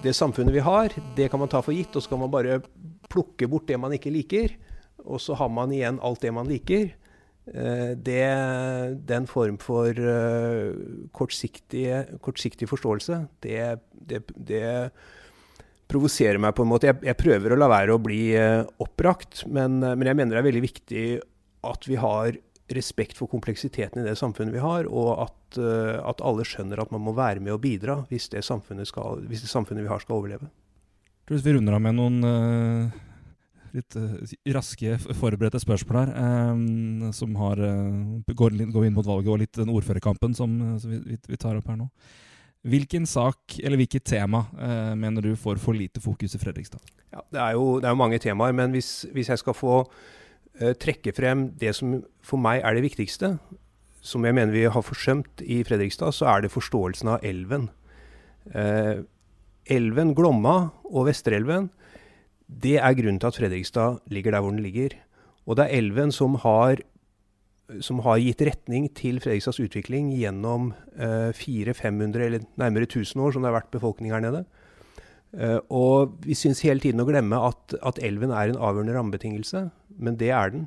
det 0.01 0.15
samfunnet 0.17 0.57
vi 0.57 0.63
har, 0.65 0.95
det 1.19 1.27
kan 1.29 1.43
man 1.43 1.53
ta 1.53 1.61
for 1.61 1.77
gitt, 1.77 1.93
og 1.93 2.01
så 2.01 2.15
kan 2.15 2.23
man 2.23 2.33
bare 2.33 2.63
plukke 3.13 3.45
bort 3.53 3.69
det 3.69 3.77
man 3.77 3.93
ikke 3.93 4.13
liker, 4.15 4.55
og 5.05 5.21
så 5.21 5.37
har 5.37 5.53
man 5.53 5.75
igjen 5.77 6.01
alt 6.01 6.25
det 6.25 6.33
man 6.33 6.49
liker. 6.49 6.89
Eh, 7.45 7.93
det, 8.01 8.25
den 9.05 9.29
form 9.29 9.61
for 9.61 10.01
kortsiktig, 11.13 12.71
forståelse, 12.73 13.21
det, 13.45 13.61
det, 13.93 14.25
det 14.33 14.65
provoserer 15.91 16.41
meg 16.41 16.55
på 16.57 16.65
en 16.65 16.71
måte. 16.71 16.89
Jeg, 16.91 17.01
jeg, 17.07 17.19
prøver 17.21 17.55
å 17.55 17.61
la 17.61 17.69
være 17.71 17.95
å 17.95 18.03
bli 18.03 18.23
uh, 18.39 18.65
oppbrakt, 18.83 19.45
men, 19.53 19.81
uh, 19.85 19.95
men, 19.95 20.09
jeg 20.11 20.19
mener 20.19 20.37
det 20.37 20.43
er 20.43 20.49
veldig 20.49 20.65
viktig 20.65 21.07
at 21.65 21.89
vi 21.89 21.99
har 22.01 22.37
respekt 22.75 23.19
for 23.21 23.29
kompleksiteten 23.29 24.01
i 24.01 24.07
det 24.07 24.17
samfunnet 24.17 24.55
vi 24.55 24.63
har, 24.65 24.89
og 24.89 25.27
at, 25.27 25.59
uh, 25.61 26.01
at 26.09 26.23
alle 26.25 26.47
skjønner 26.49 26.81
at 26.81 26.93
man 26.95 27.05
må 27.05 27.17
være 27.17 27.43
med 27.45 27.57
og 27.57 27.63
bidra 27.65 28.01
hvis 28.11 28.31
det 28.33 28.45
samfunnet, 28.47 28.89
skal, 28.91 29.25
hvis 29.29 29.45
det 29.45 29.53
samfunnet 29.53 29.85
vi 29.85 29.93
har, 29.93 30.03
skal 30.03 30.21
overleve. 30.21 30.49
Hvis 31.31 31.45
vi 31.45 31.55
runder 31.57 31.77
av 31.77 31.81
med 31.81 31.97
noen 31.97 32.93
litt 33.75 33.95
raske, 34.55 34.99
forberedte 35.17 35.59
spørsmål 35.59 35.97
her, 35.99 36.11
um, 36.53 37.07
som 37.17 37.33
har, 37.41 37.63
går, 38.29 38.59
går, 38.69 38.85
inn 38.87 38.95
mot 38.95 39.09
valget, 39.09 39.31
og 39.33 39.41
litt 39.41 39.57
den 39.57 39.73
ordførerkampen 39.73 40.37
som, 40.37 40.53
vi, 40.85 41.17
vi 41.17 41.41
tar 41.41 41.57
opp 41.59 41.73
her 41.73 41.81
nå. 41.81 41.89
Hvilken 42.65 43.05
sak 43.05 43.59
eller 43.61 43.77
hvilket 43.77 44.07
tema 44.09 44.47
eh, 44.57 44.95
mener 44.97 45.21
du 45.25 45.35
får 45.37 45.59
for 45.61 45.77
lite 45.77 46.01
fokus 46.01 46.33
i 46.33 46.41
Fredrikstad? 46.41 46.81
Ja, 47.13 47.21
det, 47.29 47.41
er 47.41 47.59
jo, 47.59 47.67
det 47.81 47.91
er 47.91 47.99
mange 47.99 48.19
temaer, 48.23 48.55
men 48.57 48.73
hvis, 48.73 49.05
hvis 49.13 49.29
jeg 49.29 49.43
skal 49.43 49.57
få 49.57 49.83
eh, 50.61 50.73
trekke 50.73 51.13
frem 51.13 51.51
det 51.61 51.75
som 51.77 51.99
for 52.25 52.41
meg 52.41 52.65
er 52.65 52.79
det 52.79 52.87
viktigste, 52.87 53.35
som 54.05 54.25
jeg 54.25 54.37
mener 54.37 54.57
vi 54.57 54.65
har 54.65 54.85
forsømt 54.85 55.45
i 55.45 55.61
Fredrikstad, 55.65 56.17
så 56.17 56.29
er 56.33 56.45
det 56.45 56.55
forståelsen 56.55 57.13
av 57.15 57.25
elven. 57.25 57.69
Eh, 58.53 59.05
elven 59.69 60.15
Glomma 60.17 60.57
og 60.89 61.11
Vesterelven, 61.11 61.69
det 62.49 62.79
er 62.81 62.97
grunnen 62.97 63.21
til 63.21 63.29
at 63.29 63.39
Fredrikstad 63.41 64.01
ligger 64.13 64.33
der 64.33 64.45
hvor 64.45 64.57
den 64.57 64.65
ligger. 64.65 64.97
Og 65.45 65.57
det 65.57 65.67
er 65.69 65.81
elven 65.83 66.13
som 66.13 66.41
har 66.41 66.81
som 67.81 68.03
har 68.05 68.21
gitt 68.21 68.43
retning 68.45 68.91
til 68.97 69.21
Fredrikstads 69.25 69.61
utvikling 69.65 70.11
gjennom 70.19 70.73
eh, 70.99 71.33
400-500 71.33 72.27
eller 72.27 72.47
nærmere 72.61 72.89
1000 72.89 73.23
år, 73.25 73.33
som 73.33 73.43
det 73.43 73.51
har 73.51 73.57
vært 73.57 73.73
befolkning 73.73 74.13
her 74.13 74.23
nede. 74.25 74.45
Eh, 75.35 75.59
og 75.73 76.19
vi 76.25 76.37
syns 76.39 76.63
hele 76.67 76.83
tiden 76.83 77.01
å 77.03 77.09
glemme 77.09 77.41
at, 77.41 77.77
at, 77.83 78.01
elven 78.05 78.35
er 78.35 78.53
en 78.53 78.61
avgjørende 78.61 78.97
rammebetingelse, 78.99 79.69
men 79.97 80.19
det 80.21 80.31
er 80.31 80.53
den. 80.53 80.67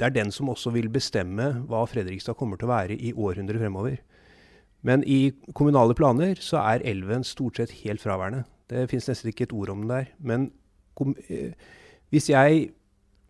Det 0.00 0.08
er 0.08 0.16
den 0.16 0.32
som 0.32 0.48
også 0.48 0.72
vil 0.72 0.88
bestemme 0.92 1.52
hva 1.68 1.84
Fredrikstad 1.88 2.38
kommer 2.40 2.56
til 2.56 2.70
å 2.70 2.72
være 2.72 2.96
i 2.96 3.12
århundrer 3.12 3.60
fremover. 3.60 4.00
Men 4.86 5.04
i 5.04 5.34
kommunale 5.52 5.94
planer 5.94 6.40
så 6.40 6.62
er 6.64 6.86
elven 6.88 7.26
stort 7.28 7.60
sett 7.60 7.82
helt 7.82 8.00
fraværende. 8.00 8.46
Det 8.72 8.88
fins 8.88 9.10
nesten 9.10 9.28
ikke 9.28 9.50
et 9.50 9.52
ord 9.52 9.74
om 9.74 9.84
den 9.84 9.92
der. 9.92 10.10
Men 10.16 10.48
eh, 11.28 11.52
hvis 12.08 12.30
jeg 12.32 12.70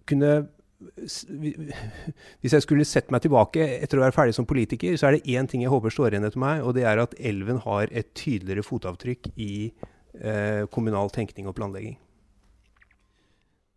kunne 0.07 0.47
hvis 2.41 2.55
jeg 2.57 2.65
skulle 2.65 2.87
sett 2.89 3.11
meg 3.13 3.25
tilbake 3.25 3.65
etter 3.79 4.01
å 4.01 4.05
være 4.07 4.17
ferdig 4.17 4.37
som 4.37 4.49
politiker, 4.49 4.97
så 4.97 5.09
er 5.09 5.19
det 5.19 5.37
én 5.37 5.49
ting 5.51 5.65
jeg 5.65 5.73
håper 5.73 5.93
står 5.93 6.15
igjen 6.15 6.29
etter 6.29 6.41
meg, 6.41 6.65
og 6.65 6.77
det 6.79 6.87
er 6.89 7.03
at 7.03 7.17
elven 7.21 7.61
har 7.67 7.93
et 7.93 8.13
tydeligere 8.17 8.65
fotavtrykk 8.65 9.33
i 9.37 9.53
eh, 9.69 10.65
kommunal 10.73 11.13
tenkning 11.13 11.51
og 11.51 11.57
planlegging. 11.59 11.99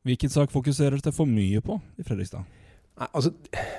Hvilken 0.04 0.32
sak 0.32 0.52
fokuserer 0.52 1.00
dere 1.00 1.16
for 1.16 1.30
mye 1.30 1.62
på 1.64 1.80
i 2.00 2.04
Fredrikstad? 2.04 2.44
Nei, 2.94 3.08
altså, 3.10 3.32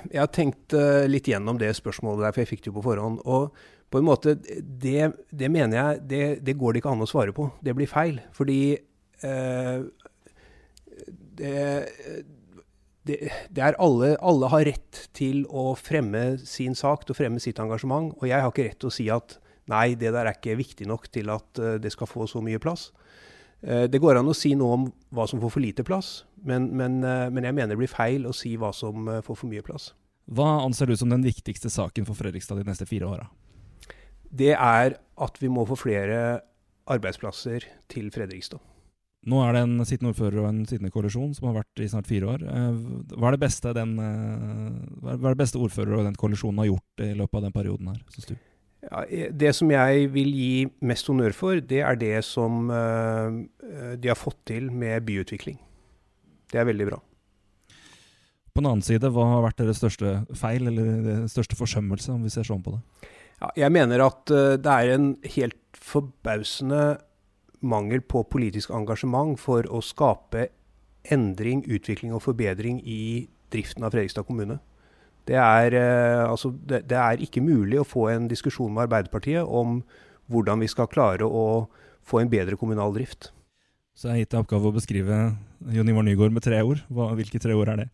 jeg 0.09 0.19
har 0.19 0.31
tenkt 0.33 0.75
uh, 0.75 1.05
litt 1.07 1.29
gjennom 1.29 1.59
det 1.61 1.69
spørsmålet 1.77 2.25
der, 2.25 2.33
for 2.35 2.43
jeg 2.43 2.49
fikk 2.49 2.65
det 2.65 2.71
jo 2.71 2.77
på 2.79 2.85
forhånd. 2.87 3.21
Og 3.29 3.53
på 3.93 4.01
en 4.01 4.07
måte, 4.07 4.33
det, 4.35 5.11
det 5.29 5.51
mener 5.53 5.77
jeg 5.77 6.01
det, 6.09 6.23
det, 6.47 6.57
går 6.59 6.73
det 6.73 6.81
ikke 6.81 6.95
an 6.95 7.05
å 7.05 7.09
svare 7.09 7.35
på. 7.35 7.47
Det 7.63 7.75
blir 7.77 7.89
feil. 7.89 8.19
Fordi 8.35 8.59
uh, 9.23 9.85
det, 11.39 11.55
det, 13.05 13.17
det, 13.53 13.61
er 13.61 13.77
alle, 13.81 14.15
alle 14.17 14.49
har 14.49 14.65
rett 14.65 15.01
til 15.15 15.43
å 15.45 15.73
fremme 15.77 16.35
sin 16.41 16.75
sak, 16.77 17.05
til 17.05 17.13
å 17.13 17.19
fremme 17.19 17.41
sitt 17.43 17.59
engasjement. 17.61 18.15
Og 18.17 18.29
jeg 18.29 18.41
har 18.41 18.49
ikke 18.49 18.65
rett 18.67 18.79
til 18.81 18.89
å 18.89 18.95
si 18.95 19.05
at 19.13 19.37
nei, 19.71 19.93
det 19.99 20.13
der 20.13 20.25
er 20.25 20.37
ikke 20.37 20.57
viktig 20.57 20.87
nok 20.89 21.09
til 21.13 21.29
at 21.33 21.61
uh, 21.61 21.75
det 21.81 21.93
skal 21.93 22.09
få 22.09 22.25
så 22.29 22.41
mye 22.45 22.61
plass. 22.61 22.89
Uh, 23.61 23.85
det 23.89 24.01
går 24.01 24.21
an 24.21 24.31
å 24.31 24.37
si 24.37 24.55
noe 24.57 24.79
om 24.79 24.87
hva 25.13 25.27
som 25.29 25.41
får 25.43 25.53
for 25.53 25.63
lite 25.63 25.85
plass, 25.85 26.23
men, 26.45 26.71
men, 26.77 26.99
uh, 27.05 27.29
men 27.29 27.45
jeg 27.45 27.57
mener 27.57 27.75
det 27.75 27.81
blir 27.83 27.93
feil 27.93 28.25
å 28.29 28.33
si 28.35 28.55
hva 28.61 28.73
som 28.75 29.09
får 29.25 29.41
for 29.41 29.51
mye 29.51 29.65
plass. 29.65 29.91
Hva 30.25 30.63
anser 30.63 30.89
du 30.89 30.97
som 30.97 31.11
den 31.13 31.25
viktigste 31.25 31.69
saken 31.69 32.07
for 32.07 32.17
Fredrikstad 32.17 32.57
de 32.57 32.65
neste 32.65 32.89
fire 32.89 33.09
åra? 33.09 33.29
Det 34.35 34.55
er 34.57 34.97
at 34.97 35.37
vi 35.39 35.51
må 35.53 35.67
få 35.69 35.77
flere 35.77 36.39
arbeidsplasser 36.89 37.69
til 37.91 38.09
Fredrikstad. 38.13 38.61
Nå 39.25 39.39
er 39.41 39.55
det 39.55 39.61
en 39.65 39.79
sittende 39.89 40.11
ordfører 40.13 40.43
og 40.43 40.49
en 40.51 40.65
sittende 40.69 40.93
koalisjon 40.93 41.31
som 41.33 41.47
har 41.49 41.55
vært 41.63 41.81
i 41.81 41.87
snart 41.89 42.09
fire 42.09 42.27
år. 42.29 42.43
Eh, 42.45 42.75
hva 43.15 43.31
er 43.31 43.35
det 43.35 43.41
beste, 43.41 43.71
den, 43.73 43.95
eh, 43.97 44.75
hva 45.01 45.15
er 45.15 45.33
det 45.33 45.39
beste 45.39 45.61
ordfører 45.61 45.97
og 45.97 46.03
den 46.05 46.17
koalisjonen 46.19 46.61
har 46.61 46.69
gjort 46.69 47.05
i 47.07 47.15
løpet 47.17 47.39
av 47.39 47.47
den 47.47 47.55
perioden 47.55 47.89
her, 47.89 48.03
syns 48.13 48.29
du? 48.29 48.35
Ja, 48.85 49.01
det 49.33 49.55
som 49.57 49.71
jeg 49.73 50.11
vil 50.13 50.29
gi 50.29 50.51
mest 50.85 51.09
honnør 51.09 51.33
for, 51.33 51.57
det 51.57 51.81
er 51.81 51.97
det 51.97 52.19
som 52.27 52.67
uh, 52.69 53.33
de 53.97 54.11
har 54.11 54.19
fått 54.19 54.43
til 54.45 54.67
med 54.69 55.07
byutvikling. 55.07 55.57
Det 56.53 56.59
er 56.61 56.67
veldig 56.69 56.85
bra. 56.91 56.99
På 58.53 58.61
den 58.61 58.69
annen 58.69 58.85
side, 58.85 59.09
hva 59.09 59.25
har 59.31 59.41
vært 59.47 59.63
deres 59.63 59.81
største 59.81 60.13
feil, 60.37 60.69
eller 60.69 61.01
deres 61.01 61.33
største 61.33 61.57
forsømmelse, 61.57 62.13
om 62.13 62.21
vi 62.27 62.35
ser 62.35 62.45
sånn 62.45 62.61
på 62.61 62.75
det? 62.75 63.09
Ja, 63.41 63.49
jeg 63.65 63.73
mener 63.73 64.05
at 64.05 64.29
det 64.29 64.77
er 64.77 64.93
en 64.93 65.09
helt 65.33 65.81
forbausende 65.81 66.83
mangel 67.65 68.03
på 68.05 68.23
politisk 68.31 68.71
engasjement 68.75 69.39
for 69.41 69.67
å 69.67 69.81
skape 69.83 70.49
endring, 71.11 71.63
utvikling 71.67 72.13
og 72.15 72.23
forbedring 72.25 72.79
i 72.81 73.27
driften 73.53 73.85
av 73.85 73.93
Fredrikstad 73.93 74.25
kommune. 74.27 74.59
Det 75.25 75.37
er, 75.41 75.73
eh, 75.73 76.23
altså, 76.29 76.51
det, 76.53 76.83
det 76.89 76.97
er, 76.97 77.21
ikke 77.21 77.41
mulig 77.41 77.79
å 77.81 77.87
få 77.87 78.09
en 78.13 78.27
diskusjon 78.29 78.73
med 78.73 78.85
Arbeiderpartiet 78.85 79.45
om 79.45 79.79
hvordan 80.29 80.61
vi 80.61 80.69
skal 80.69 80.89
klare 80.89 81.25
å 81.25 81.65
få 82.05 82.21
en 82.21 82.29
bedre 82.29 82.57
kommunal 82.61 82.93
drift. 82.93 83.31
Så 83.95 84.09
jeg 84.09 84.13
har 84.13 84.21
gitt 84.21 84.33
deg 84.33 84.43
oppgave 84.43 84.69
å 84.69 84.75
beskrive 84.75 85.19
Jon 85.73 85.89
Ivar 85.89 86.05
Nygaard 86.05 86.35
med 86.35 86.45
tre 86.45 86.59
ord. 86.61 86.83
Hva, 86.93 87.13
hvilke 87.17 87.41
tre 87.41 87.55
ord 87.57 87.71
er 87.73 87.85
det? 87.85 87.87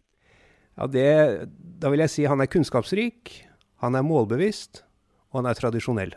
Ja, 0.79 0.88
det? 0.88 1.12
Da 1.81 1.91
vil 1.93 2.03
jeg 2.03 2.12
si 2.12 2.27
han 2.27 2.41
er 2.41 2.49
kunnskapsrik, 2.51 3.36
han 3.84 3.95
er 3.95 4.05
målbevisst, 4.07 4.84
og 5.31 5.41
han 5.41 5.51
er 5.51 5.60
tradisjonell. 5.60 6.15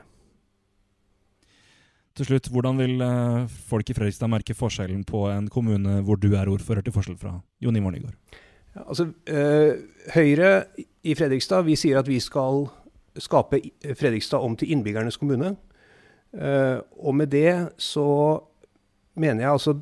Til 2.14 2.28
slutt, 2.28 2.46
hvordan 2.54 2.78
vil 2.78 3.00
eh, 3.02 3.54
folk 3.68 3.88
i 3.90 3.94
Fredrikstad 3.96 4.30
merke 4.30 4.54
forskjellen 4.54 5.02
på 5.08 5.24
en 5.32 5.48
kommune 5.50 5.98
hvor 6.06 6.18
du 6.20 6.30
er 6.38 6.50
ordfører, 6.50 6.84
til 6.86 6.94
forskjell 6.94 7.18
fra 7.18 7.40
Jon 7.64 7.74
Ivar 7.74 7.90
Nygaard? 7.90 8.14
Altså, 8.84 9.08
øh, 9.26 9.72
Høyre 10.14 10.52
i 11.02 11.14
Fredrikstad 11.18 11.66
vi 11.66 11.74
sier 11.78 11.98
at 11.98 12.10
vi 12.10 12.20
skal 12.22 12.68
skape 13.18 13.60
Fredrikstad 13.98 14.42
om 14.42 14.54
til 14.58 14.70
innbyggernes 14.74 15.18
kommune. 15.18 15.56
Uh, 16.34 16.82
og 16.98 17.14
med 17.14 17.30
det 17.30 17.68
så 17.78 18.42
mener 19.14 19.44
jeg 19.44 19.52
altså 19.52 19.76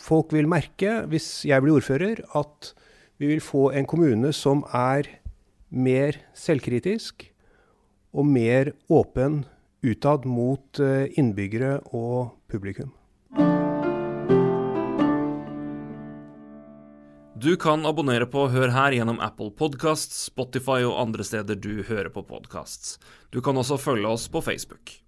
Folk 0.00 0.32
vil 0.32 0.48
merke, 0.48 1.02
hvis 1.12 1.44
jeg 1.44 1.60
blir 1.60 1.76
ordfører, 1.76 2.22
at 2.36 2.70
vi 3.20 3.28
vil 3.28 3.40
få 3.44 3.66
en 3.76 3.84
kommune 3.84 4.30
som 4.32 4.62
er 4.72 5.04
mer 5.68 6.16
selvkritisk 6.32 7.26
og 8.16 8.24
mer 8.24 8.72
åpen 8.88 9.42
utad 9.82 10.26
mot 10.28 10.80
eh, 10.80 11.06
innbyggere 11.18 11.78
og 11.90 12.36
publikum. 12.50 12.92
Du 17.40 17.54
kan 17.56 17.86
abonnere 17.88 18.26
på 18.28 18.48
Hør 18.52 18.74
her 18.74 18.92
gjennom 18.92 19.20
Apple 19.24 19.48
Podkast, 19.56 20.12
Spotify 20.12 20.82
og 20.84 20.98
andre 21.00 21.24
steder 21.24 21.56
du 21.56 21.80
hører 21.88 22.10
på 22.12 22.20
podkast. 22.28 22.98
Du 23.32 23.40
kan 23.40 23.56
også 23.56 23.80
følge 23.80 24.10
oss 24.12 24.28
på 24.28 24.42
Facebook. 24.44 25.00